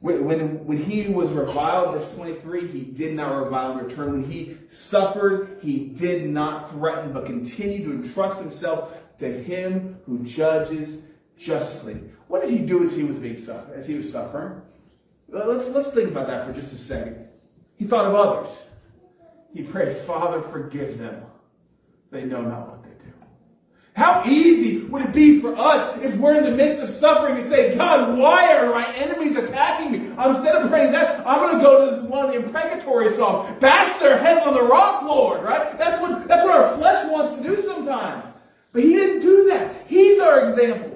When, 0.00 0.24
when, 0.24 0.66
when 0.66 0.82
he 0.82 1.06
was 1.06 1.30
reviled, 1.30 1.94
verse 1.94 2.12
23, 2.12 2.66
he 2.66 2.82
did 2.82 3.14
not 3.14 3.44
revile 3.44 3.78
in 3.78 3.86
return. 3.86 4.20
When 4.20 4.28
he 4.28 4.58
suffered, 4.68 5.60
he 5.62 5.86
did 5.86 6.28
not 6.28 6.68
threaten, 6.70 7.12
but 7.12 7.24
continued 7.24 7.84
to 7.84 7.92
entrust 7.92 8.40
himself 8.40 9.00
to 9.18 9.32
him 9.44 10.00
who 10.06 10.24
judges 10.24 10.98
justly. 11.38 12.02
What 12.26 12.42
did 12.42 12.50
he 12.50 12.58
do 12.58 12.82
as 12.82 12.96
he 12.96 13.04
was 13.04 13.14
being 13.14 13.38
suffer, 13.38 13.72
as 13.74 13.86
he 13.86 13.94
was 13.94 14.10
suffering? 14.10 14.60
Let's 15.28 15.68
let's 15.68 15.92
think 15.92 16.10
about 16.10 16.26
that 16.26 16.48
for 16.48 16.52
just 16.52 16.74
a 16.74 16.76
second. 16.76 17.28
He 17.76 17.84
thought 17.84 18.06
of 18.06 18.14
others. 18.16 18.48
He 19.52 19.62
prayed, 19.62 19.96
Father, 19.96 20.40
forgive 20.40 20.98
them. 20.98 21.24
They 22.10 22.24
know 22.24 22.40
not 22.42 22.68
what 22.68 22.82
they 22.82 22.90
do. 22.90 23.12
How 23.94 24.22
easy 24.24 24.84
would 24.86 25.02
it 25.02 25.12
be 25.12 25.40
for 25.40 25.54
us 25.56 25.98
if 26.02 26.16
we're 26.16 26.36
in 26.36 26.44
the 26.44 26.50
midst 26.50 26.82
of 26.82 26.88
suffering 26.88 27.36
to 27.36 27.42
say, 27.42 27.76
God, 27.76 28.18
why 28.18 28.56
are 28.56 28.70
my 28.70 28.90
enemies 28.94 29.36
attacking 29.36 29.92
me? 29.92 29.98
Instead 29.98 30.54
of 30.54 30.70
praying 30.70 30.92
that, 30.92 31.26
I'm 31.26 31.40
going 31.40 31.58
to 31.58 31.62
go 31.62 32.00
to 32.00 32.06
one 32.06 32.24
of 32.24 32.32
the 32.32 32.38
imprecatory 32.38 33.12
psalms. 33.12 33.54
Bash 33.60 34.00
their 34.00 34.16
head 34.16 34.42
on 34.46 34.54
the 34.54 34.62
rock, 34.62 35.02
Lord, 35.02 35.42
right? 35.42 35.76
That's 35.78 36.00
what, 36.00 36.26
that's 36.26 36.44
what 36.44 36.54
our 36.54 36.74
flesh 36.76 37.10
wants 37.10 37.36
to 37.36 37.42
do 37.42 37.60
sometimes. 37.62 38.26
But 38.72 38.82
he 38.82 38.94
didn't 38.94 39.20
do 39.20 39.44
that. 39.48 39.84
He's 39.86 40.18
our 40.20 40.48
example. 40.48 40.91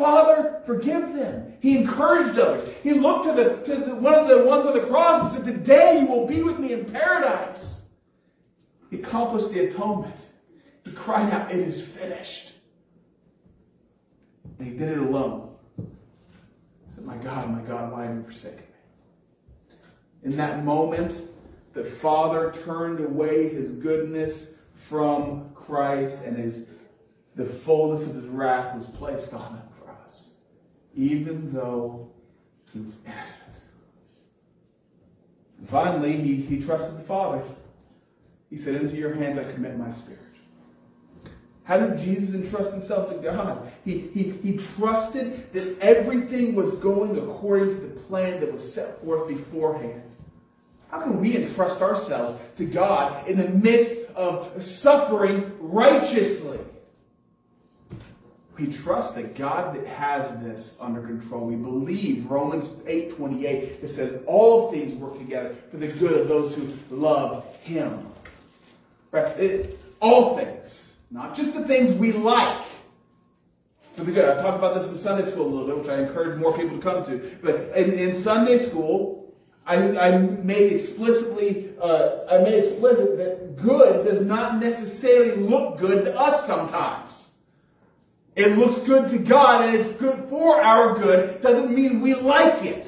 Father, 0.00 0.62
forgive 0.64 1.12
them. 1.12 1.52
He 1.60 1.76
encouraged 1.76 2.38
others. 2.38 2.66
He 2.82 2.92
looked 2.92 3.26
to, 3.26 3.32
the, 3.32 3.56
to 3.64 3.76
the, 3.84 3.94
one 3.96 4.14
of 4.14 4.28
the 4.28 4.44
ones 4.46 4.64
on 4.64 4.72
the 4.72 4.86
cross 4.86 5.36
and 5.36 5.44
said, 5.44 5.54
Today 5.54 6.00
you 6.00 6.06
will 6.06 6.26
be 6.26 6.42
with 6.42 6.58
me 6.58 6.72
in 6.72 6.86
paradise. 6.86 7.82
He 8.90 8.96
accomplished 8.96 9.52
the 9.52 9.68
atonement. 9.68 10.16
He 10.86 10.92
cried 10.92 11.30
out, 11.34 11.52
It 11.52 11.58
is 11.58 11.86
finished. 11.86 12.54
And 14.58 14.68
he 14.68 14.74
did 14.74 14.88
it 14.88 14.98
alone. 14.98 15.54
He 15.76 16.94
said, 16.94 17.04
My 17.04 17.18
God, 17.18 17.50
my 17.50 17.60
God, 17.60 17.92
why 17.92 18.06
have 18.06 18.16
you 18.16 18.22
forsaken 18.22 18.56
me? 18.56 19.76
In 20.22 20.36
that 20.38 20.64
moment, 20.64 21.20
the 21.74 21.84
Father 21.84 22.54
turned 22.64 23.00
away 23.00 23.50
his 23.50 23.70
goodness 23.72 24.46
from 24.72 25.50
Christ 25.54 26.22
and 26.24 26.38
his 26.38 26.70
the 27.36 27.44
fullness 27.44 28.06
of 28.06 28.14
his 28.14 28.26
wrath 28.26 28.74
was 28.74 28.86
placed 28.86 29.32
on 29.34 29.56
him 29.56 29.62
even 30.96 31.52
though 31.52 32.10
he 32.72 32.80
was 32.80 32.96
innocent. 33.06 33.62
And 35.58 35.68
finally, 35.68 36.12
he, 36.12 36.36
he 36.36 36.62
trusted 36.62 36.96
the 36.96 37.02
Father. 37.02 37.42
He 38.48 38.56
said, 38.56 38.80
Into 38.80 38.96
your 38.96 39.14
hands 39.14 39.38
I 39.38 39.50
commit 39.52 39.76
my 39.78 39.90
spirit. 39.90 40.20
How 41.64 41.78
did 41.78 41.98
Jesus 41.98 42.34
entrust 42.34 42.72
himself 42.72 43.10
to 43.10 43.18
God? 43.18 43.70
He, 43.84 43.98
he, 43.98 44.30
he 44.42 44.56
trusted 44.56 45.52
that 45.52 45.78
everything 45.80 46.56
was 46.56 46.74
going 46.76 47.16
according 47.16 47.68
to 47.68 47.76
the 47.76 48.00
plan 48.00 48.40
that 48.40 48.52
was 48.52 48.74
set 48.74 49.00
forth 49.04 49.28
beforehand. 49.28 50.02
How 50.90 51.00
can 51.00 51.20
we 51.20 51.36
entrust 51.36 51.80
ourselves 51.80 52.40
to 52.56 52.64
God 52.64 53.28
in 53.28 53.38
the 53.38 53.48
midst 53.50 54.10
of 54.16 54.64
suffering 54.64 55.52
righteously? 55.60 56.58
We 58.60 58.70
trust 58.70 59.14
that 59.14 59.34
God 59.34 59.74
has 59.86 60.38
this 60.40 60.74
under 60.78 61.00
control. 61.00 61.46
We 61.46 61.56
believe 61.56 62.30
Romans 62.30 62.68
8:28 62.86 63.82
it 63.82 63.88
says 63.88 64.20
all 64.26 64.70
things 64.70 64.94
work 64.94 65.16
together 65.16 65.54
for 65.70 65.78
the 65.78 65.88
good 65.88 66.20
of 66.20 66.28
those 66.28 66.54
who 66.54 66.68
love 66.90 67.56
him. 67.62 68.06
Right? 69.12 69.28
It, 69.38 69.80
all 70.00 70.36
things, 70.36 70.92
not 71.10 71.34
just 71.34 71.54
the 71.54 71.66
things 71.66 71.98
we 71.98 72.12
like. 72.12 72.62
For 73.96 74.04
the 74.04 74.12
good. 74.12 74.28
I 74.28 74.42
talked 74.42 74.58
about 74.58 74.74
this 74.74 74.88
in 74.88 74.96
Sunday 74.96 75.28
school 75.28 75.46
a 75.46 75.48
little 75.48 75.66
bit, 75.66 75.78
which 75.78 75.88
I 75.88 76.02
encourage 76.02 76.38
more 76.38 76.56
people 76.56 76.76
to 76.76 76.82
come 76.82 77.04
to. 77.06 77.38
But 77.42 77.76
in, 77.76 77.98
in 77.98 78.12
Sunday 78.12 78.58
school, 78.58 79.34
I, 79.66 79.76
I 79.98 80.18
made 80.18 80.72
explicitly, 80.72 81.72
uh, 81.80 82.26
I 82.30 82.38
made 82.38 82.62
explicit 82.62 83.16
that 83.16 83.56
good 83.56 84.04
does 84.04 84.20
not 84.20 84.60
necessarily 84.60 85.36
look 85.36 85.78
good 85.78 86.04
to 86.04 86.18
us 86.18 86.46
sometimes. 86.46 87.29
It 88.36 88.56
looks 88.56 88.78
good 88.80 89.10
to 89.10 89.18
God 89.18 89.64
and 89.64 89.74
it's 89.74 89.92
good 89.94 90.28
for 90.28 90.60
our 90.60 90.98
good 90.98 91.42
doesn't 91.42 91.74
mean 91.74 92.00
we 92.00 92.14
like 92.14 92.64
it. 92.64 92.86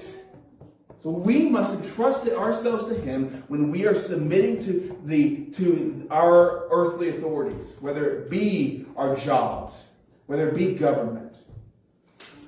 So 1.03 1.11
we 1.11 1.49
must 1.49 1.75
entrust 1.75 2.29
ourselves 2.29 2.85
to 2.85 2.95
Him 2.95 3.43
when 3.49 3.73
we 3.73 3.87
are 3.87 3.95
submitting 3.95 4.63
to 4.65 4.97
the 5.05 5.47
to 5.57 6.07
our 6.13 6.69
earthly 6.71 7.09
authorities, 7.09 7.77
whether 7.81 8.09
it 8.09 8.31
be 8.31 8.87
our 8.97 9.17
jobs, 9.17 9.87
whether 10.27 10.49
it 10.49 10.57
be 10.57 10.75
government. 10.75 11.35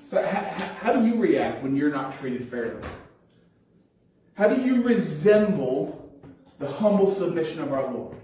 But 0.09 0.25
how, 0.25 0.65
how 0.75 0.93
do 0.93 1.05
you 1.05 1.15
react 1.15 1.63
when 1.63 1.75
you're 1.75 1.89
not 1.89 2.17
treated 2.17 2.47
fairly? 2.47 2.81
How 4.35 4.47
do 4.47 4.61
you 4.61 4.81
resemble 4.83 6.09
the 6.59 6.67
humble 6.67 7.13
submission 7.13 7.61
of 7.61 7.73
our 7.73 7.91
Lord? 7.91 8.15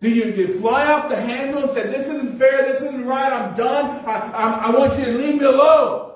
Do 0.00 0.08
you, 0.08 0.32
you 0.32 0.58
fly 0.58 0.90
off 0.90 1.10
the 1.10 1.16
handle 1.16 1.62
and 1.62 1.70
say, 1.70 1.82
this 1.82 2.08
isn't 2.08 2.38
fair, 2.38 2.62
this 2.62 2.80
isn't 2.80 3.04
right, 3.04 3.30
I'm 3.30 3.54
done, 3.54 4.02
I, 4.06 4.12
I, 4.30 4.50
I 4.66 4.70
want 4.70 4.98
you 4.98 5.04
to 5.04 5.12
leave 5.12 5.40
me 5.40 5.44
alone. 5.44 6.12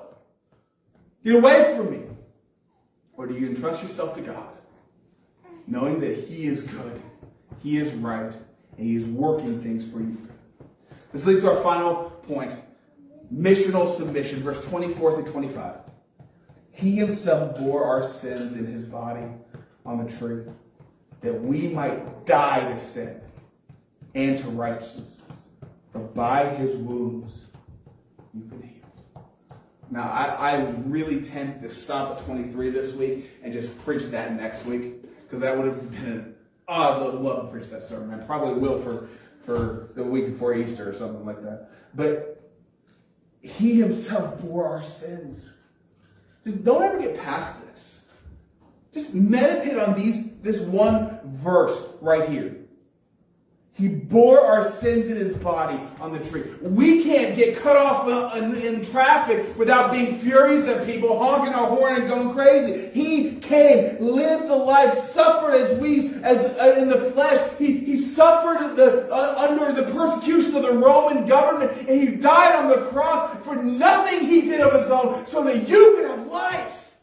Get 1.23 1.35
away 1.35 1.75
from 1.77 1.91
me. 1.91 2.01
Or 3.15 3.27
do 3.27 3.35
you 3.35 3.47
entrust 3.47 3.83
yourself 3.83 4.15
to 4.15 4.21
God, 4.21 4.49
knowing 5.67 5.99
that 5.99 6.17
He 6.17 6.47
is 6.47 6.63
good, 6.63 7.01
He 7.61 7.77
is 7.77 7.93
right, 7.93 8.33
and 8.77 8.87
He 8.87 8.95
is 8.95 9.05
working 9.05 9.61
things 9.61 9.85
for 9.85 9.99
you? 9.99 10.17
This 11.13 11.25
leads 11.25 11.41
to 11.41 11.51
our 11.51 11.61
final 11.61 12.09
point 12.27 12.53
missional 13.33 13.95
submission, 13.95 14.41
verse 14.41 14.63
24 14.65 15.15
through 15.15 15.31
25. 15.31 15.75
He 16.71 16.95
himself 16.95 17.57
bore 17.57 17.85
our 17.85 18.03
sins 18.03 18.53
in 18.53 18.65
his 18.65 18.83
body 18.83 19.25
on 19.85 20.03
the 20.03 20.11
tree, 20.17 20.43
that 21.21 21.33
we 21.33 21.69
might 21.69 22.25
die 22.25 22.59
to 22.71 22.77
sin 22.77 23.21
and 24.15 24.37
to 24.39 24.49
righteousness. 24.49 25.11
For 25.91 25.99
by 25.99 26.45
his 26.45 26.75
wounds 26.77 27.45
you've 28.33 28.49
been 28.49 28.61
healed. 28.63 29.25
Now, 29.91 30.09
I, 30.09 30.53
I 30.53 30.69
really 30.85 31.21
tend 31.21 31.61
to 31.61 31.69
stop 31.69 32.17
at 32.17 32.25
23 32.25 32.69
this 32.71 32.93
week 32.93 33.29
and 33.43 33.53
just 33.53 33.77
preach 33.85 34.03
that 34.05 34.33
next 34.33 34.65
week 34.65 35.03
because 35.23 35.41
that 35.41 35.55
would 35.55 35.67
have 35.67 35.91
been 35.91 36.05
an, 36.05 36.35
oh, 36.67 36.73
I'd 36.73 37.01
love, 37.01 37.21
love 37.21 37.45
to 37.45 37.51
preach 37.51 37.69
that 37.69 37.83
sermon. 37.83 38.19
I 38.19 38.23
probably 38.25 38.55
will 38.55 38.81
for, 38.81 39.09
for 39.45 39.91
the 39.95 40.03
week 40.03 40.31
before 40.31 40.55
Easter 40.55 40.89
or 40.89 40.93
something 40.93 41.25
like 41.25 41.41
that. 41.43 41.69
But 41.93 42.51
he 43.41 43.79
himself 43.79 44.41
bore 44.41 44.67
our 44.67 44.83
sins. 44.83 45.51
Just 46.43 46.63
don't 46.63 46.81
ever 46.81 46.99
get 46.99 47.19
past 47.19 47.61
this. 47.67 48.01
Just 48.93 49.13
meditate 49.13 49.77
on 49.77 49.93
these 49.93 50.29
this 50.41 50.59
one 50.61 51.19
verse 51.25 51.85
right 52.01 52.29
here. 52.29 52.54
He 53.77 53.89
bore 53.89 54.39
our 54.39 54.71
sins 54.71 55.07
in 55.07 55.17
his 55.17 55.35
body 55.35 55.77
on 55.99 56.13
the 56.13 56.19
tree. 56.29 56.43
We 56.61 57.03
can't 57.03 57.35
get 57.35 57.57
cut 57.57 57.75
off 57.75 58.07
in, 58.37 58.85
traffic 58.85 59.57
without 59.57 59.91
being 59.91 60.17
furious 60.19 60.65
at 60.67 60.85
people, 60.85 61.19
honking 61.19 61.53
our 61.53 61.67
horn 61.67 61.95
and 61.95 62.07
going 62.07 62.33
crazy. 62.33 62.89
He 62.93 63.35
came, 63.35 63.97
lived 63.99 64.47
the 64.47 64.55
life, 64.55 64.93
suffered 64.93 65.55
as 65.55 65.77
we, 65.77 66.13
as 66.23 66.37
uh, 66.57 66.75
in 66.77 66.87
the 66.87 67.11
flesh. 67.11 67.51
He, 67.57 67.79
he 67.79 67.97
suffered 67.97 68.77
the, 68.77 69.11
uh, 69.13 69.49
under 69.49 69.73
the 69.73 69.91
persecution 69.91 70.55
of 70.55 70.61
the 70.61 70.71
Roman 70.71 71.25
government, 71.25 71.77
and 71.77 72.01
he 72.01 72.15
died 72.15 72.55
on 72.55 72.69
the 72.69 72.85
cross 72.85 73.35
for 73.43 73.57
nothing 73.57 74.25
he 74.25 74.41
did 74.41 74.61
of 74.61 74.71
his 74.79 74.89
own, 74.89 75.25
so 75.25 75.43
that 75.43 75.67
you 75.67 75.95
could 75.97 76.09
have 76.11 76.27
life. 76.27 76.95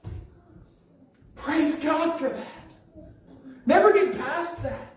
Praise 1.35 1.77
God 1.77 2.19
for 2.19 2.31
that. 2.31 2.75
Never 3.67 3.93
get 3.93 4.17
past 4.19 4.63
that. 4.63 4.92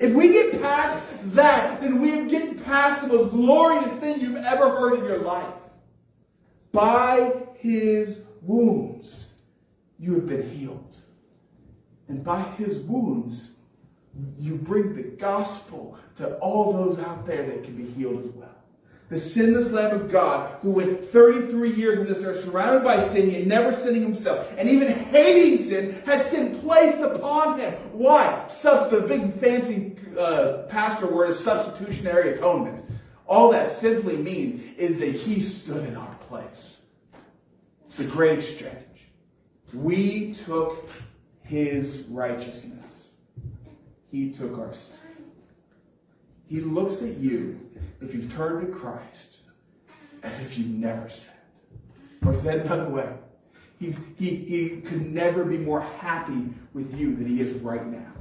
If 0.00 0.12
we 0.12 0.32
get 0.32 0.60
past 0.60 1.02
that, 1.34 1.80
then 1.80 2.00
we're 2.00 2.26
getting 2.26 2.58
past 2.60 3.02
the 3.02 3.08
most 3.08 3.30
glorious 3.30 3.92
thing 3.96 4.20
you've 4.20 4.36
ever 4.36 4.70
heard 4.70 4.98
in 4.98 5.04
your 5.04 5.18
life. 5.18 5.52
By 6.72 7.32
his 7.54 8.22
wounds, 8.42 9.26
you 9.98 10.14
have 10.14 10.26
been 10.26 10.48
healed. 10.50 10.96
And 12.08 12.22
by 12.22 12.42
his 12.42 12.78
wounds, 12.80 13.52
you 14.38 14.54
bring 14.56 14.94
the 14.94 15.02
gospel 15.02 15.98
to 16.16 16.36
all 16.36 16.72
those 16.72 16.98
out 16.98 17.26
there 17.26 17.44
that 17.46 17.64
can 17.64 17.76
be 17.76 17.90
healed 17.92 18.24
as 18.24 18.30
well 18.30 18.55
the 19.08 19.18
sinless 19.18 19.70
Lamb 19.70 19.94
of 19.94 20.10
God, 20.10 20.50
who 20.62 20.70
went 20.70 21.04
33 21.04 21.72
years 21.72 21.98
on 21.98 22.06
this 22.06 22.24
earth 22.24 22.42
surrounded 22.42 22.82
by 22.82 23.00
sin, 23.00 23.30
yet 23.30 23.46
never 23.46 23.72
sinning 23.72 24.02
himself, 24.02 24.52
and 24.58 24.68
even 24.68 24.88
hating 24.88 25.58
sin, 25.58 26.02
had 26.04 26.26
sin 26.26 26.58
placed 26.60 27.00
upon 27.00 27.60
him. 27.60 27.72
Why? 27.92 28.44
Sub- 28.48 28.90
the 28.90 29.02
big 29.02 29.34
fancy 29.34 29.96
uh, 30.18 30.64
pastor 30.68 31.06
word 31.06 31.30
is 31.30 31.38
substitutionary 31.38 32.34
atonement. 32.34 32.84
All 33.28 33.50
that 33.52 33.68
simply 33.68 34.16
means 34.16 34.76
is 34.76 34.98
that 34.98 35.12
he 35.12 35.40
stood 35.40 35.86
in 35.86 35.96
our 35.96 36.14
place. 36.28 36.80
It's 37.86 38.00
a 38.00 38.04
great 38.04 38.38
exchange. 38.38 38.74
We 39.72 40.34
took 40.34 40.90
his 41.44 42.04
righteousness. 42.08 43.08
He 44.10 44.32
took 44.32 44.58
our 44.58 44.72
sin. 44.72 44.96
He 46.48 46.60
looks 46.60 47.02
at 47.02 47.16
you 47.16 47.60
if 48.00 48.14
you've 48.14 48.32
turned 48.34 48.66
to 48.66 48.72
Christ 48.72 49.38
as 50.22 50.40
if 50.40 50.56
you've 50.58 50.68
never 50.68 51.08
sinned. 51.08 51.32
Or 52.24 52.34
said 52.34 52.66
another 52.66 52.88
way, 52.88 53.12
he's, 53.78 54.00
he, 54.18 54.36
he 54.36 54.80
could 54.80 55.06
never 55.06 55.44
be 55.44 55.58
more 55.58 55.80
happy 55.80 56.48
with 56.72 56.98
you 56.98 57.14
than 57.14 57.26
he 57.26 57.40
is 57.40 57.54
right 57.62 57.86
now. 57.86 58.12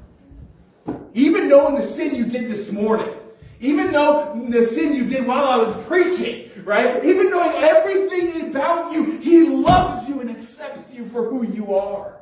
Even 1.13 1.49
knowing 1.49 1.75
the 1.75 1.83
sin 1.83 2.15
you 2.15 2.25
did 2.25 2.49
this 2.49 2.71
morning, 2.71 3.13
even 3.59 3.91
though 3.91 4.47
the 4.49 4.65
sin 4.65 4.93
you 4.93 5.05
did 5.05 5.25
while 5.25 5.45
I 5.45 5.55
was 5.57 5.85
preaching, 5.85 6.49
right? 6.65 7.03
Even 7.03 7.29
knowing 7.29 7.55
everything 7.63 8.49
about 8.49 8.91
you, 8.91 9.17
he 9.19 9.47
loves 9.47 10.09
you 10.09 10.19
and 10.19 10.29
accepts 10.29 10.93
you 10.93 11.07
for 11.09 11.29
who 11.29 11.47
you 11.47 11.73
are. 11.73 12.14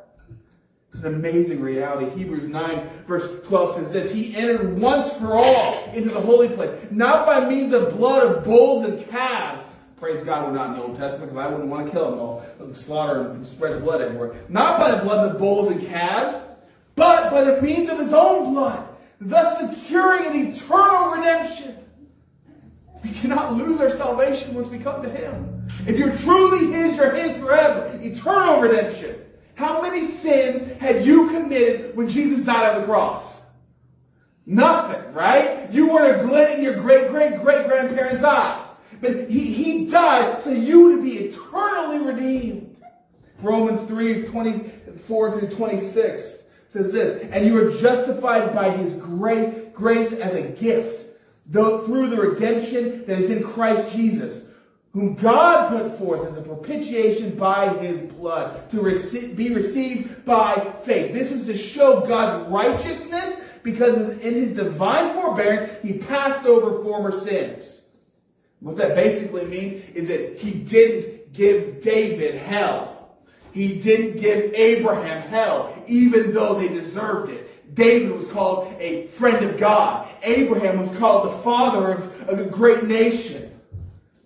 An 1.04 1.16
amazing 1.16 1.60
reality. 1.60 2.10
Hebrews 2.18 2.48
9, 2.48 2.88
verse 3.08 3.46
12 3.46 3.76
says 3.76 3.92
this 3.92 4.12
He 4.12 4.34
entered 4.38 4.80
once 4.80 5.12
for 5.12 5.34
all 5.34 5.92
into 5.94 6.10
the 6.10 6.22
holy 6.22 6.48
place, 6.48 6.72
not 6.92 7.26
by 7.26 7.46
means 7.48 7.74
of 7.74 7.98
blood 7.98 8.24
of 8.24 8.44
bulls 8.46 8.88
and 8.88 9.06
calves. 9.10 9.64
Praise 10.00 10.24
God, 10.24 10.48
we're 10.48 10.54
not 10.54 10.70
in 10.70 10.76
the 10.78 10.84
Old 10.84 10.98
Testament 10.98 11.32
because 11.32 11.46
I 11.46 11.50
wouldn't 11.50 11.70
want 11.70 11.88
to 11.88 11.92
kill 11.92 12.12
them 12.12 12.20
all, 12.20 12.46
slaughter 12.74 13.32
and 13.32 13.46
spread 13.48 13.82
blood 13.84 14.02
everywhere. 14.02 14.34
Not 14.48 14.80
by 14.80 14.92
the 14.92 15.02
blood 15.04 15.30
of 15.30 15.38
bulls 15.38 15.72
and 15.72 15.86
calves, 15.88 16.38
but 16.96 17.32
by 17.32 17.44
the 17.44 17.62
means 17.62 17.90
of 17.90 18.00
his 18.00 18.14
own 18.14 18.54
blood, 18.54 18.88
thus 19.20 19.60
securing 19.60 20.28
an 20.28 20.54
eternal 20.54 21.12
redemption. 21.12 21.78
We 23.04 23.12
cannot 23.12 23.54
lose 23.54 23.80
our 23.82 23.92
salvation 23.92 24.54
once 24.54 24.70
we 24.70 24.80
come 24.80 25.04
to 25.04 25.10
him. 25.10 25.68
If 25.86 25.98
you're 25.98 26.16
truly 26.16 26.72
his, 26.72 26.96
you're 26.96 27.12
his 27.12 27.38
forever. 27.38 28.00
Eternal 28.02 28.62
redemption. 28.62 29.23
How 29.56 29.82
many 29.82 30.06
sins 30.06 30.80
had 30.80 31.06
you 31.06 31.30
committed 31.30 31.96
when 31.96 32.10
Jesus 32.10 32.42
died 32.42 32.74
on 32.74 32.82
the 32.82 32.88
cross? 32.88 33.42
Nothing, 34.46 35.14
right? 35.14 35.72
You 35.72 35.90
weren't 35.94 36.22
a 36.22 36.26
glint 36.26 36.58
in 36.58 36.64
your 36.64 36.76
great 36.82 37.10
great 37.10 37.40
great 37.40 37.68
grandparents' 37.68 38.24
eye. 38.24 38.66
But 39.00 39.30
he, 39.30 39.54
he 39.54 39.88
died 39.88 40.44
so 40.44 40.52
you 40.52 40.98
to 40.98 41.02
be 41.02 41.18
eternally 41.18 42.00
redeemed. 42.00 42.78
Romans 43.42 43.88
3 43.88 44.24
24 44.24 45.40
through 45.40 45.50
26 45.50 46.38
says 46.70 46.92
this, 46.92 47.22
and 47.32 47.46
you 47.46 47.58
are 47.58 47.70
justified 47.80 48.54
by 48.56 48.72
his 48.72 48.96
great 48.96 49.74
grace 49.74 50.14
as 50.14 50.34
a 50.34 50.42
gift, 50.42 51.06
though 51.46 51.86
through 51.86 52.08
the 52.08 52.18
redemption 52.18 53.06
that 53.06 53.20
is 53.20 53.30
in 53.30 53.44
Christ 53.44 53.96
Jesus 53.96 54.43
whom 54.94 55.16
God 55.16 55.70
put 55.70 55.98
forth 55.98 56.28
as 56.28 56.38
a 56.38 56.42
propitiation 56.42 57.36
by 57.36 57.70
his 57.80 58.00
blood 58.14 58.70
to 58.70 58.82
receive, 58.82 59.36
be 59.36 59.52
received 59.54 60.24
by 60.24 60.54
faith. 60.84 61.14
This 61.14 61.32
was 61.32 61.46
to 61.46 61.58
show 61.58 62.02
God's 62.02 62.48
righteousness 62.50 63.40
because 63.64 64.18
in 64.20 64.34
his 64.36 64.54
divine 64.54 65.14
forbearance, 65.16 65.74
he 65.82 65.94
passed 65.94 66.46
over 66.46 66.84
former 66.84 67.12
sins. 67.12 67.82
What 68.60 68.78
that 68.78 68.94
basically 68.96 69.46
means 69.46 69.84
is 69.96 70.08
that 70.10 70.38
he 70.38 70.52
didn't 70.52 71.34
give 71.34 71.82
David 71.82 72.36
hell. 72.36 73.18
He 73.52 73.80
didn't 73.80 74.22
give 74.22 74.54
Abraham 74.54 75.28
hell, 75.28 75.76
even 75.88 76.34
though 76.34 76.56
they 76.56 76.70
deserved 76.70 77.32
it. 77.32 77.76
David 77.76 78.12
was 78.12 78.28
called 78.28 78.72
a 78.80 79.08
friend 79.08 79.44
of 79.44 79.58
God. 79.58 80.08
Abraham 80.22 80.80
was 80.80 80.92
called 80.98 81.26
the 81.26 81.38
father 81.40 81.94
of, 81.94 82.30
of 82.30 82.40
a 82.40 82.46
great 82.46 82.84
nation. 82.84 83.53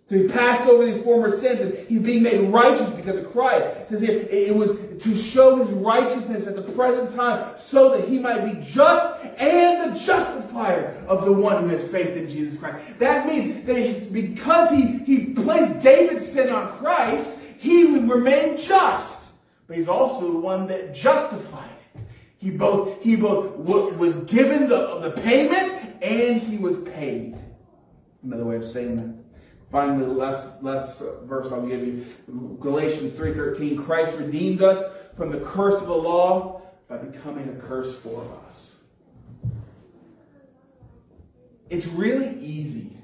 So 0.09 0.15
he 0.15 0.27
passed 0.29 0.65
over 0.69 0.85
these 0.85 1.03
former 1.03 1.37
sins 1.37 1.59
and 1.59 1.87
he's 1.89 2.01
being 2.01 2.23
made 2.23 2.49
righteous 2.49 2.89
because 2.91 3.17
of 3.17 3.29
Christ. 3.33 3.67
It 3.67 3.89
says 3.89 4.01
here, 4.01 4.25
it 4.29 4.55
was 4.55 4.71
to 5.03 5.15
show 5.17 5.57
his 5.57 5.69
righteousness 5.69 6.47
at 6.47 6.55
the 6.55 6.61
present 6.61 7.13
time 7.13 7.57
so 7.57 7.97
that 7.97 8.07
he 8.07 8.17
might 8.17 8.45
be 8.45 8.65
just 8.65 9.21
and 9.37 9.91
the 9.93 9.99
justifier 9.99 10.95
of 11.09 11.25
the 11.25 11.33
one 11.33 11.63
who 11.63 11.69
has 11.69 11.85
faith 11.85 12.15
in 12.15 12.29
Jesus 12.29 12.57
Christ. 12.57 12.99
That 12.99 13.27
means 13.27 13.65
that 13.65 14.13
because 14.13 14.71
he, 14.71 14.99
he 14.99 15.25
placed 15.33 15.81
David's 15.81 16.25
sin 16.25 16.51
on 16.51 16.71
Christ, 16.77 17.33
he 17.57 17.91
would 17.91 18.09
remain 18.09 18.57
just. 18.57 19.33
But 19.67 19.75
he's 19.75 19.89
also 19.89 20.31
the 20.31 20.39
one 20.39 20.67
that 20.67 20.95
justified 20.95 21.69
it. 21.95 22.01
He 22.37 22.49
both, 22.49 23.01
he 23.01 23.17
both 23.17 23.57
was 23.57 24.15
given 24.19 24.69
the, 24.69 24.99
the 24.99 25.11
payment 25.11 26.01
and 26.01 26.41
he 26.41 26.57
was 26.57 26.77
paid. 26.93 27.37
Another 28.23 28.45
way 28.45 28.55
of 28.55 28.63
saying 28.63 28.95
that. 28.95 29.26
Finally, 29.71 30.05
the 30.05 30.11
last, 30.11 30.63
last 30.63 31.01
verse 31.23 31.51
I'll 31.51 31.65
give 31.65 31.85
you, 31.85 32.05
Galatians 32.59 33.13
3.13, 33.13 33.83
Christ 33.83 34.17
redeemed 34.17 34.61
us 34.61 34.81
from 35.15 35.29
the 35.29 35.41
curse 35.41 35.81
of 35.81 35.87
the 35.87 35.95
law 35.95 36.61
by 36.87 36.97
becoming 36.97 37.49
a 37.49 37.61
curse 37.67 37.95
for 37.97 38.25
us. 38.45 38.75
It's 41.69 41.85
really 41.87 42.39
easy 42.39 42.97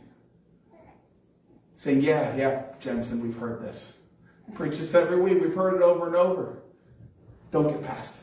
saying, 1.74 2.02
yeah, 2.02 2.34
yeah, 2.38 2.64
Jensen, 2.80 3.22
we've 3.22 3.38
heard 3.38 3.62
this. 3.62 3.94
Preach 4.54 4.78
this 4.78 4.94
every 4.96 5.20
week. 5.20 5.42
We've 5.42 5.54
heard 5.54 5.76
it 5.76 5.82
over 5.82 6.08
and 6.08 6.16
over. 6.16 6.60
Don't 7.52 7.68
get 7.68 7.84
past 7.84 8.16
it. 8.16 8.22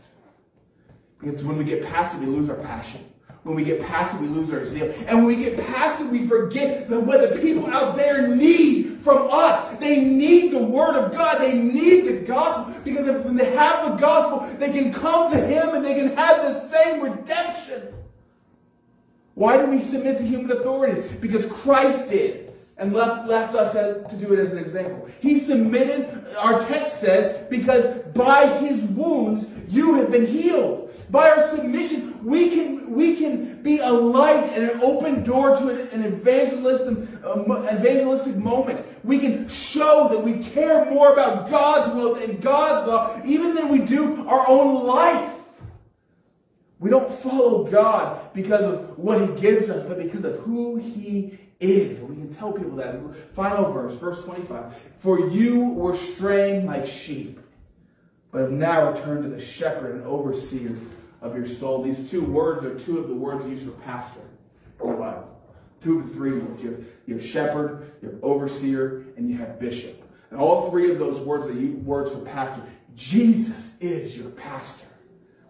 Because 1.20 1.44
when 1.44 1.58
we 1.58 1.64
get 1.64 1.84
past 1.84 2.14
it, 2.14 2.20
we 2.20 2.26
lose 2.26 2.48
our 2.48 2.56
passion. 2.56 3.09
When 3.42 3.56
we 3.56 3.64
get 3.64 3.80
past 3.80 4.14
it, 4.14 4.20
we 4.20 4.28
lose 4.28 4.52
our 4.52 4.66
zeal. 4.66 4.92
And 5.06 5.18
when 5.18 5.26
we 5.26 5.36
get 5.36 5.58
past 5.66 6.00
it, 6.00 6.08
we 6.08 6.26
forget 6.26 6.88
that 6.90 7.00
what 7.00 7.28
the 7.28 7.40
people 7.40 7.70
out 7.70 7.96
there 7.96 8.28
need 8.28 9.00
from 9.00 9.28
us. 9.30 9.78
They 9.78 10.04
need 10.04 10.52
the 10.52 10.62
Word 10.62 10.94
of 10.94 11.12
God. 11.12 11.38
They 11.38 11.54
need 11.54 12.02
the 12.02 12.18
gospel. 12.26 12.74
Because 12.84 13.06
if 13.06 13.24
they 13.24 13.50
have 13.56 13.90
the 13.90 13.96
gospel, 13.96 14.46
they 14.58 14.70
can 14.70 14.92
come 14.92 15.30
to 15.30 15.38
Him 15.38 15.74
and 15.74 15.84
they 15.84 15.94
can 15.94 16.14
have 16.16 16.42
the 16.42 16.60
same 16.60 17.00
redemption. 17.00 17.94
Why 19.34 19.56
do 19.56 19.66
we 19.70 19.84
submit 19.84 20.18
to 20.18 20.24
human 20.24 20.50
authorities? 20.58 21.02
Because 21.20 21.46
Christ 21.46 22.10
did 22.10 22.52
and 22.76 22.92
left, 22.92 23.26
left 23.26 23.54
us 23.54 23.72
to 23.72 24.16
do 24.16 24.34
it 24.34 24.38
as 24.38 24.52
an 24.52 24.58
example. 24.58 25.08
He 25.20 25.38
submitted, 25.38 26.26
our 26.38 26.60
text 26.60 27.00
says, 27.00 27.46
because 27.48 27.86
by 28.14 28.58
his 28.58 28.82
wounds 28.82 29.46
you 29.68 29.94
have 29.94 30.10
been 30.10 30.26
healed. 30.26 30.89
By 31.10 31.30
our 31.30 31.48
submission, 31.48 32.24
we 32.24 32.50
can, 32.50 32.92
we 32.92 33.16
can 33.16 33.62
be 33.62 33.80
a 33.80 33.90
light 33.90 34.44
and 34.52 34.70
an 34.70 34.80
open 34.80 35.24
door 35.24 35.56
to 35.56 35.90
an, 35.90 36.04
evangelistic, 36.04 36.98
uh, 37.24 37.42
evangelistic 37.72 38.36
moment. 38.36 38.86
We 39.02 39.18
can 39.18 39.48
show 39.48 40.08
that 40.10 40.22
we 40.22 40.44
care 40.44 40.84
more 40.84 41.12
about 41.12 41.50
God's 41.50 41.94
will 41.94 42.14
and 42.14 42.40
God's 42.40 42.86
law 42.86 43.20
even 43.24 43.54
than 43.54 43.68
we 43.70 43.78
do 43.80 44.26
our 44.28 44.46
own 44.48 44.86
life. 44.86 45.34
We 46.78 46.90
don't 46.90 47.12
follow 47.12 47.64
God 47.64 48.32
because 48.32 48.62
of 48.62 48.96
what 48.98 49.20
He 49.20 49.40
gives 49.40 49.68
us, 49.68 49.84
but 49.86 49.98
because 49.98 50.24
of 50.24 50.38
who 50.40 50.76
He 50.76 51.38
is. 51.58 51.98
And 51.98 52.08
we 52.08 52.16
can 52.16 52.32
tell 52.32 52.52
people 52.52 52.76
that. 52.76 53.00
Final 53.34 53.72
verse, 53.72 53.96
verse 53.96 54.22
25. 54.24 54.74
For 55.00 55.28
you 55.28 55.70
were 55.70 55.96
straying 55.96 56.66
like 56.66 56.86
sheep, 56.86 57.40
but 58.30 58.42
have 58.42 58.52
now 58.52 58.92
returned 58.92 59.24
to 59.24 59.28
the 59.28 59.40
shepherd 59.40 59.96
and 59.96 60.04
overseer 60.04 60.76
of 61.20 61.36
your 61.36 61.46
soul. 61.46 61.82
These 61.82 62.10
two 62.10 62.22
words 62.22 62.64
are 62.64 62.78
two 62.78 62.98
of 62.98 63.08
the 63.08 63.14
words 63.14 63.46
used 63.46 63.64
for 63.64 63.72
pastor 63.72 64.20
in 64.82 64.90
the 64.90 64.96
Bible. 64.96 65.28
Two 65.82 66.00
of 66.00 66.08
the 66.08 66.14
three 66.14 66.32
words. 66.32 66.62
You 66.62 66.70
have, 66.72 66.84
you 67.06 67.14
have 67.14 67.24
shepherd, 67.24 67.92
you 68.02 68.10
have 68.10 68.18
overseer, 68.22 69.04
and 69.16 69.30
you 69.30 69.36
have 69.38 69.58
bishop. 69.58 70.02
And 70.30 70.38
all 70.38 70.70
three 70.70 70.90
of 70.90 70.98
those 70.98 71.20
words 71.20 71.46
are 71.46 71.76
words 71.78 72.12
for 72.12 72.20
pastor. 72.20 72.62
Jesus 72.94 73.76
is 73.80 74.16
your 74.16 74.30
pastor. 74.30 74.86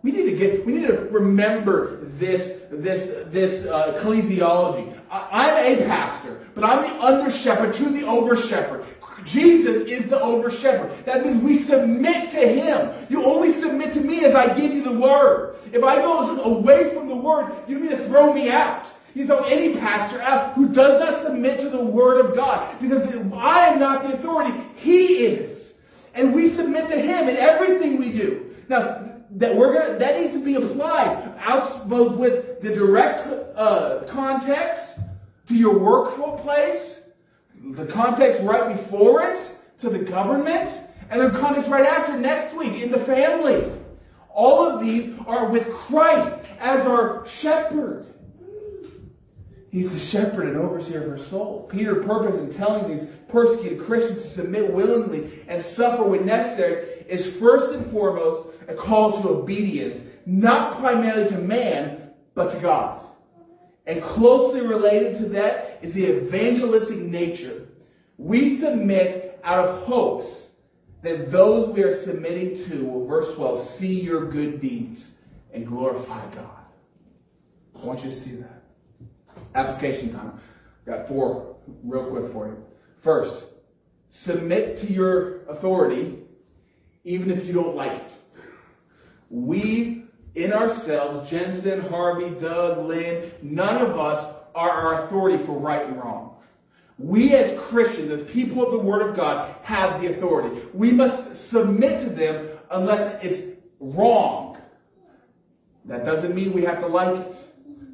We 0.03 0.13
need 0.13 0.31
to 0.31 0.37
get, 0.37 0.65
we 0.65 0.75
need 0.75 0.87
to 0.87 1.09
remember 1.11 1.99
this, 2.03 2.59
this, 2.71 3.25
this 3.27 3.67
uh, 3.67 3.99
ecclesiology. 3.99 4.99
I, 5.11 5.51
am 5.51 5.79
a 5.79 5.85
pastor, 5.85 6.41
but 6.55 6.65
I'm 6.65 6.83
the 6.83 7.05
under 7.05 7.31
shepherd 7.31 7.75
to 7.75 7.85
the 7.91 8.07
over 8.07 8.35
shepherd. 8.35 8.85
Jesus 9.25 9.89
is 9.89 10.07
the 10.07 10.21
over 10.21 10.51
shepherd. 10.51 10.91
That 11.05 11.25
means 11.25 11.43
we 11.43 11.55
submit 11.57 12.31
to 12.31 12.39
him. 12.39 12.91
You 13.09 13.25
only 13.25 13.53
submit 13.53 13.93
to 13.95 14.01
me 14.01 14.25
as 14.25 14.35
I 14.35 14.55
give 14.55 14.73
you 14.73 14.83
the 14.83 14.99
word. 14.99 15.57
If 15.73 15.83
I 15.85 15.97
go 15.97 16.41
away 16.43 16.95
from 16.95 17.09
the 17.09 17.17
word, 17.17 17.53
you 17.69 17.81
need 17.81 17.91
to 17.91 18.05
throw 18.07 18.33
me 18.33 18.51
out. 18.51 18.87
You 19.15 19.27
throw 19.27 19.43
any 19.45 19.77
pastor 19.77 20.21
out 20.23 20.55
who 20.55 20.69
does 20.69 21.01
not 21.01 21.23
submit 21.23 21.61
to 21.61 21.69
the 21.69 21.85
word 21.85 22.25
of 22.25 22.37
God. 22.37 22.81
Because 22.81 23.07
I 23.33 23.67
am 23.67 23.81
not 23.81 24.05
the 24.05 24.15
authority, 24.15 24.57
he 24.77 25.27
is. 25.27 25.75
And 26.15 26.35
we 26.35 26.49
submit 26.49 26.89
to 26.89 27.01
him 27.01 27.29
in 27.29 27.37
everything 27.37 27.99
we 27.99 28.13
do. 28.13 28.55
Now, 28.69 29.07
that 29.33 29.55
we're 29.55 29.73
gonna 29.73 29.99
that 29.99 30.21
needs 30.21 30.33
to 30.35 30.45
be 30.45 30.57
applied 30.57 31.35
out 31.39 31.89
both 31.89 32.17
with 32.17 32.61
the 32.61 32.75
direct 32.75 33.27
uh, 33.57 34.03
context 34.09 34.99
to 35.49 35.55
your 35.55 35.79
workplace, 35.79 37.00
the 37.63 37.87
context 37.87 38.41
right 38.43 38.77
before 38.77 39.23
it 39.23 39.57
to 39.79 39.91
the 39.91 39.99
government, 39.99 40.71
and 41.11 41.21
the 41.21 41.39
context 41.39 41.71
right 41.71 41.87
after 41.87 42.17
next 42.17 42.55
week 42.55 42.83
in 42.83 42.91
the 42.91 42.99
family. 42.99 43.71
All 44.29 44.67
of 44.67 44.81
these 44.81 45.15
are 45.27 45.49
with 45.49 45.69
Christ 45.71 46.35
as 46.61 46.87
our 46.87 47.27
shepherd. 47.27 48.07
He's 49.71 49.93
the 49.93 49.99
shepherd 49.99 50.49
and 50.49 50.57
overseer 50.57 51.05
of 51.05 51.11
our 51.11 51.19
soul. 51.19 51.69
Peter 51.71 51.97
purpose 51.97 52.37
in 52.37 52.53
telling 52.53 52.89
these 52.89 53.07
persecuted 53.29 53.81
Christians 53.81 54.23
to 54.23 54.29
submit 54.29 54.73
willingly 54.73 55.45
and 55.49 55.63
suffer 55.63 56.03
when 56.03 56.27
necessary 56.27 57.05
is 57.09 57.37
first 57.37 57.73
and 57.73 57.89
foremost 57.91 58.49
a 58.69 58.75
call 58.75 59.23
to 59.23 59.29
obedience, 59.29 60.05
not 60.27 60.77
primarily 60.79 61.29
to 61.29 61.39
man, 61.39 62.11
but 62.35 62.51
to 62.53 62.59
God. 62.59 63.00
And 63.87 64.03
closely 64.03 64.67
related 64.67 65.17
to 65.19 65.29
that 65.31 65.79
is 65.83 65.95
the 65.95 66.07
evangelistic 66.07 66.99
nature. 66.99 67.67
We 68.19 68.57
submit 68.57 69.41
out 69.43 69.67
of 69.67 69.83
hopes 69.85 70.49
that 71.03 71.31
those 71.31 71.71
we 71.71 71.83
are 71.83 71.95
submitting 71.95 72.63
to 72.67 72.85
will, 72.85 73.07
verse 73.07 73.35
12, 73.35 73.61
see 73.61 74.01
your 74.01 74.27
good 74.27 74.61
deeds 74.61 75.13
and 75.53 75.67
glorify 75.67 76.23
God. 76.35 76.65
I 77.75 77.85
want 77.85 78.05
you 78.05 78.11
to 78.11 78.17
see 78.17 78.33
that. 78.33 78.63
Application 79.55 80.13
time. 80.13 80.39
Got 80.85 81.09
four 81.09 81.57
real 81.83 82.05
quick 82.05 82.31
for 82.31 82.49
you. 82.49 82.65
First, 82.99 83.47
submit 84.11 84.77
to 84.79 84.93
your 84.93 85.45
authority 85.45 86.19
even 87.05 87.31
if 87.31 87.47
you 87.47 87.53
don't 87.53 87.75
like 87.75 87.93
it. 87.93 88.13
We, 89.31 90.00
in 90.35 90.53
ourselves, 90.53 91.29
Jensen, 91.31 91.81
Harvey, 91.83 92.31
Doug, 92.39 92.87
Lynn, 92.87 93.31
none 93.43 93.85
of 93.85 93.99
us 93.99 94.35
are 94.55 94.71
our 94.71 95.05
authority 95.05 95.43
for 95.45 95.59
right 95.59 95.87
and 95.87 95.97
wrong. 95.97 96.37
We 96.99 97.35
as 97.35 97.59
Christians, 97.59 98.11
as 98.13 98.23
people 98.25 98.65
of 98.65 98.73
the 98.73 98.79
Word 98.79 99.09
of 99.09 99.17
God, 99.17 99.55
have 99.63 100.01
the 100.01 100.09
authority. 100.09 100.61
We 100.75 100.93
must 100.93 101.49
submit 101.49 102.01
to 102.01 102.11
them 102.11 102.49
unless 102.71 103.25
it's 103.25 103.59
wrong. 103.81 104.59
That 105.87 106.05
doesn't 106.05 106.35
mean 106.35 106.53
we 106.53 106.63
have 106.63 106.79
to 106.81 106.87
like 106.87 107.17
it, 107.17 107.35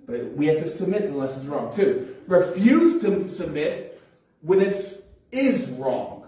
but 0.07 0.33
we 0.33 0.47
have 0.47 0.59
to 0.59 0.69
submit 0.69 1.03
unless 1.03 1.37
it's 1.37 1.47
wrong 1.47 1.75
too. 1.75 2.17
Refuse 2.27 3.01
to 3.03 3.29
submit 3.29 4.03
when 4.43 4.61
it 4.61 5.05
is 5.31 5.69
wrong. 5.71 6.25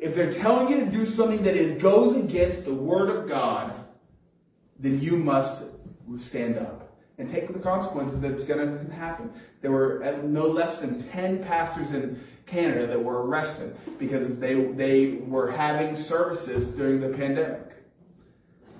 If 0.00 0.14
they're 0.14 0.32
telling 0.32 0.70
you 0.70 0.84
to 0.84 0.90
do 0.90 1.06
something 1.06 1.42
that 1.42 1.54
is 1.56 1.80
goes 1.80 2.16
against 2.16 2.64
the 2.64 2.74
Word 2.74 3.10
of 3.10 3.28
God, 3.28 3.83
then 4.78 5.00
you 5.00 5.16
must 5.16 5.64
stand 6.18 6.58
up 6.58 6.84
and 7.18 7.30
take 7.30 7.52
the 7.52 7.58
consequences 7.58 8.20
that's 8.20 8.42
going 8.44 8.86
to 8.86 8.92
happen. 8.92 9.32
There 9.62 9.70
were 9.70 10.02
uh, 10.02 10.18
no 10.24 10.46
less 10.46 10.80
than 10.80 11.00
10 11.00 11.44
pastors 11.44 11.92
in 11.92 12.20
Canada 12.46 12.86
that 12.86 13.02
were 13.02 13.24
arrested 13.24 13.76
because 13.98 14.36
they, 14.38 14.54
they 14.54 15.12
were 15.12 15.50
having 15.50 15.96
services 15.96 16.68
during 16.68 17.00
the 17.00 17.08
pandemic. 17.08 17.70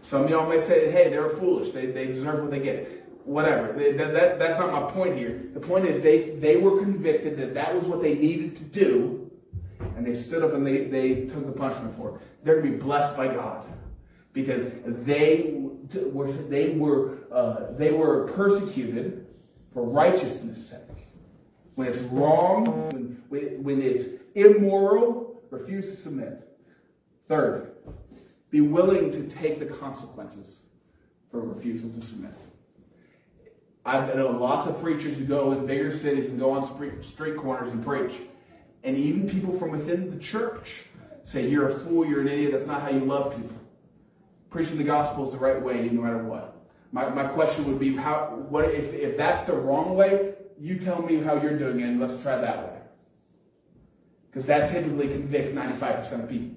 Some 0.02 0.24
of 0.24 0.30
y'all 0.30 0.48
may 0.48 0.60
say, 0.60 0.90
hey, 0.90 1.08
they're 1.08 1.30
foolish. 1.30 1.72
They, 1.72 1.86
they 1.86 2.06
deserve 2.06 2.42
what 2.42 2.50
they 2.50 2.60
get. 2.60 3.08
Whatever. 3.24 3.72
That, 3.72 4.12
that, 4.12 4.38
that's 4.38 4.58
not 4.58 4.72
my 4.72 4.90
point 4.90 5.16
here. 5.16 5.44
The 5.54 5.60
point 5.60 5.86
is 5.86 6.02
they, 6.02 6.30
they 6.30 6.58
were 6.58 6.78
convicted 6.78 7.38
that 7.38 7.54
that 7.54 7.74
was 7.74 7.84
what 7.84 8.02
they 8.02 8.14
needed 8.14 8.56
to 8.56 8.62
do, 8.64 9.30
and 9.96 10.06
they 10.06 10.12
stood 10.12 10.42
up 10.42 10.52
and 10.52 10.66
they, 10.66 10.84
they 10.84 11.24
took 11.26 11.46
the 11.46 11.52
punishment 11.52 11.96
for 11.96 12.16
it. 12.16 12.20
They're 12.44 12.60
going 12.60 12.72
to 12.72 12.78
be 12.78 12.84
blessed 12.84 13.16
by 13.16 13.28
God 13.28 13.64
because 14.34 14.66
they 14.84 15.54
were 15.54 16.30
they 16.32 16.70
were 16.70 17.18
uh, 17.32 17.68
they 17.70 17.92
were 17.92 18.28
persecuted 18.32 19.26
for 19.72 19.84
righteousness' 19.84 20.68
sake. 20.68 20.80
When 21.76 21.88
it's 21.88 22.00
wrong, 22.00 23.16
when, 23.28 23.62
when 23.62 23.80
it's 23.80 24.06
immoral, 24.34 25.42
refuse 25.50 25.86
to 25.86 25.96
submit. 25.96 26.46
Third, 27.28 27.72
be 28.50 28.60
willing 28.60 29.10
to 29.12 29.22
take 29.28 29.58
the 29.58 29.66
consequences 29.66 30.56
for 31.30 31.40
refusal 31.40 31.90
to 31.90 32.00
submit. 32.02 32.34
I 33.86 34.00
know 34.14 34.30
lots 34.30 34.66
of 34.66 34.80
preachers 34.80 35.18
who 35.18 35.24
go 35.24 35.52
in 35.52 35.66
bigger 35.66 35.92
cities 35.92 36.30
and 36.30 36.38
go 36.38 36.50
on 36.50 37.02
street 37.02 37.36
corners 37.36 37.72
and 37.72 37.84
preach. 37.84 38.14
And 38.82 38.96
even 38.96 39.28
people 39.28 39.58
from 39.58 39.70
within 39.70 40.10
the 40.10 40.22
church 40.22 40.84
say, 41.22 41.48
You're 41.48 41.68
a 41.68 41.74
fool, 41.74 42.06
you're 42.06 42.20
an 42.20 42.28
idiot, 42.28 42.52
that's 42.52 42.66
not 42.66 42.82
how 42.82 42.90
you 42.90 43.00
love 43.00 43.34
people 43.36 43.56
preaching 44.54 44.78
the 44.78 44.84
gospel 44.84 45.26
is 45.26 45.32
the 45.32 45.38
right 45.38 45.60
way 45.60 45.88
no 45.90 46.00
matter 46.00 46.22
what. 46.22 46.54
My, 46.92 47.08
my 47.08 47.24
question 47.24 47.64
would 47.66 47.80
be 47.80 47.96
how 47.96 48.36
what 48.48 48.66
if, 48.66 48.94
if 48.94 49.16
that's 49.16 49.40
the 49.40 49.52
wrong 49.52 49.96
way, 49.96 50.34
you 50.60 50.78
tell 50.78 51.02
me 51.02 51.16
how 51.16 51.42
you're 51.42 51.58
doing 51.58 51.80
it 51.80 51.82
and 51.82 51.98
let's 51.98 52.22
try 52.22 52.38
that 52.38 52.58
way. 52.58 52.78
Because 54.30 54.46
that 54.46 54.70
typically 54.70 55.08
convicts 55.08 55.50
95% 55.50 56.22
of 56.22 56.28
people. 56.28 56.56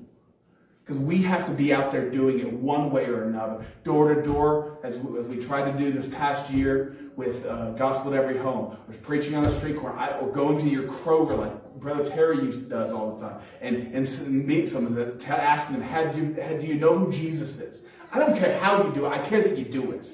Because 0.86 1.02
we 1.02 1.24
have 1.24 1.48
to 1.48 1.52
be 1.52 1.74
out 1.74 1.92
there 1.92 2.08
doing 2.08 2.40
it 2.40 2.54
one 2.54 2.92
way 2.92 3.08
or 3.08 3.24
another, 3.24 3.66
door 3.84 4.14
to 4.14 4.22
door, 4.22 4.78
as 4.84 4.96
we, 4.98 5.20
as 5.20 5.26
we 5.26 5.38
tried 5.38 5.72
to 5.72 5.76
do 5.76 5.92
this 5.92 6.08
past 6.08 6.52
year 6.52 6.96
with 7.16 7.48
uh, 7.48 7.72
Gospel 7.72 8.14
at 8.14 8.24
Every 8.24 8.38
Home, 8.38 8.78
or 8.88 8.94
preaching 9.02 9.34
on 9.34 9.42
the 9.42 9.52
street 9.52 9.76
corner, 9.76 9.98
I, 9.98 10.20
or 10.20 10.32
going 10.32 10.60
to 10.60 10.70
your 10.70 10.84
Kroger 10.84 11.36
like 11.36 11.67
Brother 11.80 12.06
Terry 12.06 12.52
does 12.68 12.92
all 12.92 13.16
the 13.16 13.28
time, 13.28 13.42
and, 13.62 13.94
and 13.94 14.46
meet 14.46 14.70
someone, 14.70 15.20
ask 15.28 15.70
them, 15.70 15.82
have 15.82 16.18
you, 16.18 16.34
have, 16.42 16.62
do 16.62 16.68
you 16.68 16.76
know 16.76 16.98
who 16.98 17.12
Jesus 17.12 17.60
is? 17.60 17.84
I 18.12 18.20
don't 18.20 18.38
care 18.38 18.58
how 18.60 18.84
you 18.84 18.94
do 18.94 19.06
it. 19.06 19.10
I 19.10 19.20
care 19.20 19.42
that 19.42 19.58
you 19.58 19.66
do 19.66 19.92
it. 19.92 20.08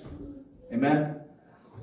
Amen? 0.71 1.21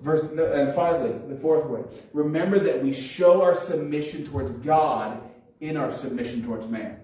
Verse, 0.02 0.22
and 0.22 0.74
finally, 0.74 1.12
the 1.28 1.36
fourth 1.36 1.66
way. 1.66 1.82
Remember 2.12 2.58
that 2.58 2.82
we 2.82 2.92
show 2.92 3.42
our 3.42 3.54
submission 3.54 4.24
towards 4.24 4.50
God 4.52 5.22
in 5.60 5.76
our 5.76 5.90
submission 5.90 6.42
towards 6.42 6.66
man. 6.66 6.98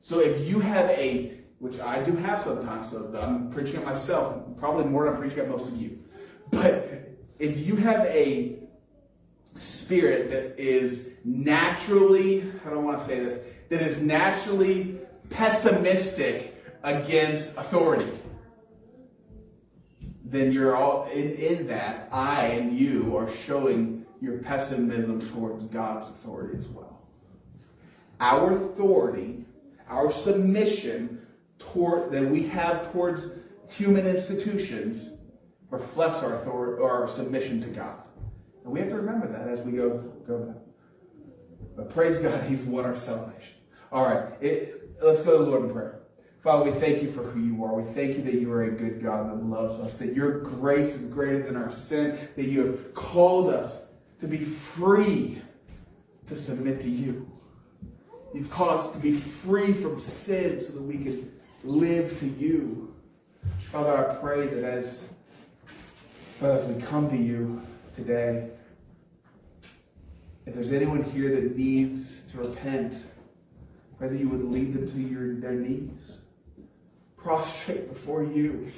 So 0.00 0.20
if 0.20 0.48
you 0.48 0.58
have 0.60 0.88
a, 0.90 1.38
which 1.58 1.78
I 1.80 2.02
do 2.02 2.16
have 2.16 2.42
sometimes, 2.42 2.90
so 2.90 3.12
I'm 3.20 3.50
preaching 3.50 3.76
at 3.76 3.84
myself, 3.84 4.56
probably 4.56 4.86
more 4.86 5.04
than 5.04 5.14
I'm 5.14 5.20
preaching 5.20 5.40
at 5.40 5.48
most 5.48 5.68
of 5.68 5.76
you. 5.76 5.98
But 6.50 7.10
if 7.38 7.58
you 7.58 7.76
have 7.76 8.06
a 8.06 8.59
spirit 9.60 10.30
that 10.30 10.58
is 10.58 11.08
naturally, 11.24 12.50
I 12.64 12.70
don't 12.70 12.84
want 12.84 12.98
to 12.98 13.04
say 13.04 13.20
this, 13.20 13.40
that 13.68 13.82
is 13.82 14.00
naturally 14.00 14.98
pessimistic 15.28 16.64
against 16.82 17.56
authority, 17.56 18.10
then 20.24 20.52
you're 20.52 20.76
all 20.76 21.04
in, 21.10 21.32
in 21.34 21.66
that 21.66 22.08
I 22.12 22.46
and 22.46 22.78
you 22.78 23.16
are 23.16 23.30
showing 23.30 24.06
your 24.20 24.38
pessimism 24.38 25.20
towards 25.30 25.64
God's 25.66 26.08
authority 26.08 26.56
as 26.56 26.68
well. 26.68 27.02
Our 28.20 28.54
authority, 28.54 29.44
our 29.88 30.10
submission 30.10 31.26
toward 31.58 32.12
that 32.12 32.24
we 32.24 32.44
have 32.44 32.92
towards 32.92 33.28
human 33.68 34.06
institutions 34.06 35.10
reflects 35.70 36.22
our 36.22 36.40
authority 36.40 36.80
or 36.80 36.90
our 36.90 37.08
submission 37.08 37.60
to 37.62 37.68
God. 37.68 38.02
And 38.64 38.72
we 38.72 38.80
have 38.80 38.90
to 38.90 38.96
remember 38.96 39.26
that 39.28 39.48
as 39.48 39.60
we 39.60 39.72
go 39.72 39.98
go 40.26 40.38
back. 40.38 40.56
But 41.76 41.90
praise 41.90 42.18
God, 42.18 42.42
He's 42.44 42.62
won 42.62 42.84
our 42.84 42.96
salvation. 42.96 43.54
All 43.92 44.04
right, 44.04 44.34
it, 44.40 44.90
let's 45.02 45.22
go 45.22 45.38
to 45.38 45.44
the 45.44 45.50
Lord 45.50 45.64
in 45.64 45.72
prayer. 45.72 46.00
Father, 46.42 46.70
we 46.70 46.78
thank 46.78 47.02
you 47.02 47.10
for 47.10 47.22
who 47.22 47.40
you 47.40 47.62
are. 47.64 47.74
We 47.74 47.92
thank 47.92 48.16
you 48.16 48.22
that 48.22 48.34
you 48.34 48.50
are 48.52 48.64
a 48.64 48.70
good 48.70 49.02
God 49.02 49.28
that 49.28 49.44
loves 49.44 49.78
us, 49.78 49.98
that 49.98 50.14
your 50.14 50.40
grace 50.40 50.94
is 50.94 51.06
greater 51.08 51.40
than 51.40 51.54
our 51.54 51.70
sin, 51.70 52.18
that 52.36 52.46
you 52.46 52.64
have 52.64 52.94
called 52.94 53.52
us 53.52 53.82
to 54.20 54.26
be 54.26 54.38
free 54.38 55.42
to 56.26 56.36
submit 56.36 56.80
to 56.80 56.88
you. 56.88 57.30
You've 58.32 58.50
called 58.50 58.78
us 58.78 58.92
to 58.92 58.98
be 58.98 59.12
free 59.12 59.72
from 59.72 59.98
sin 60.00 60.60
so 60.60 60.72
that 60.72 60.82
we 60.82 60.94
can 60.94 61.32
live 61.62 62.18
to 62.20 62.26
you. 62.26 62.94
Father, 63.58 64.10
I 64.10 64.14
pray 64.14 64.46
that 64.46 64.64
as, 64.64 65.04
Father, 66.38 66.60
as 66.60 66.66
we 66.66 66.80
come 66.82 67.10
to 67.10 67.16
you 67.16 67.60
today, 68.04 68.50
if 70.46 70.54
there's 70.54 70.72
anyone 70.72 71.04
here 71.04 71.30
that 71.34 71.56
needs 71.56 72.22
to 72.24 72.38
repent, 72.38 73.04
whether 73.98 74.16
you 74.16 74.28
would 74.28 74.44
lead 74.44 74.72
them 74.72 74.90
to 74.90 75.00
your, 75.00 75.34
their 75.36 75.52
knees 75.52 76.20
prostrate 77.22 77.88
before 77.88 78.24
you. 78.24 78.72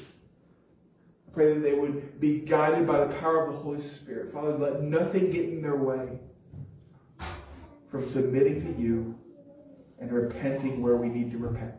Pray 1.33 1.55
that 1.55 1.61
they 1.61 1.75
would 1.75 2.21
be 2.21 2.41
guided 2.41 2.87
by 2.87 2.99
the 3.05 3.15
power 3.15 3.47
of 3.47 3.53
the 3.53 3.59
Holy 3.59 3.81
Spirit. 3.81 4.33
Father, 4.33 4.59
let 4.59 4.83
nothing 4.83 5.31
get 5.31 5.49
in 5.49 5.63
their 5.63 5.77
way 5.77 6.19
from 7.91 8.09
submitting 8.11 8.61
to 8.63 8.81
you 8.81 9.19
and 9.99 10.13
repenting 10.13 10.83
where 10.83 10.97
we 10.97 11.09
need 11.09 11.31
to 11.31 11.39
repent. 11.39 11.75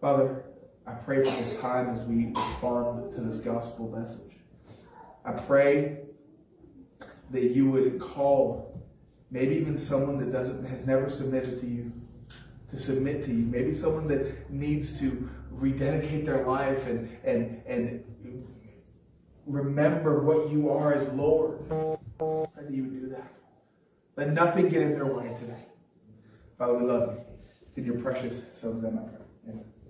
Father, 0.00 0.44
I 0.86 0.92
pray 0.94 1.22
for 1.22 1.30
this 1.30 1.60
time 1.60 1.90
as 1.90 2.00
we 2.06 2.28
respond 2.28 3.12
to 3.14 3.20
this 3.20 3.38
gospel 3.38 3.88
message. 3.88 4.31
I 5.24 5.32
pray 5.32 5.98
that 7.30 7.42
you 7.42 7.70
would 7.70 8.00
call 8.00 8.82
maybe 9.30 9.56
even 9.56 9.78
someone 9.78 10.18
that 10.18 10.32
doesn't 10.32 10.64
has 10.66 10.86
never 10.86 11.08
submitted 11.08 11.60
to 11.60 11.66
you 11.66 11.92
to 12.70 12.76
submit 12.76 13.22
to 13.24 13.30
you. 13.30 13.46
Maybe 13.46 13.72
someone 13.72 14.08
that 14.08 14.50
needs 14.50 14.98
to 15.00 15.28
rededicate 15.50 16.26
their 16.26 16.44
life 16.44 16.86
and 16.86 17.08
and 17.24 17.62
and 17.66 18.04
remember 19.46 20.22
what 20.22 20.50
you 20.50 20.70
are 20.70 20.94
as 20.94 21.08
Lord. 21.14 21.68
That 21.68 22.70
you 22.70 22.82
would 22.82 23.00
do 23.00 23.08
that. 23.10 23.32
Let 24.16 24.30
nothing 24.30 24.68
get 24.68 24.82
in 24.82 24.94
their 24.94 25.06
way 25.06 25.34
today. 25.38 25.66
Father, 26.58 26.74
we 26.74 26.86
love 26.86 27.14
you. 27.14 27.20
It's 27.68 27.78
in 27.78 27.84
your 27.84 27.98
precious 28.00 28.42
son's 28.60 28.82
name 28.82 28.98
I 28.98 29.08
pray. 29.08 29.21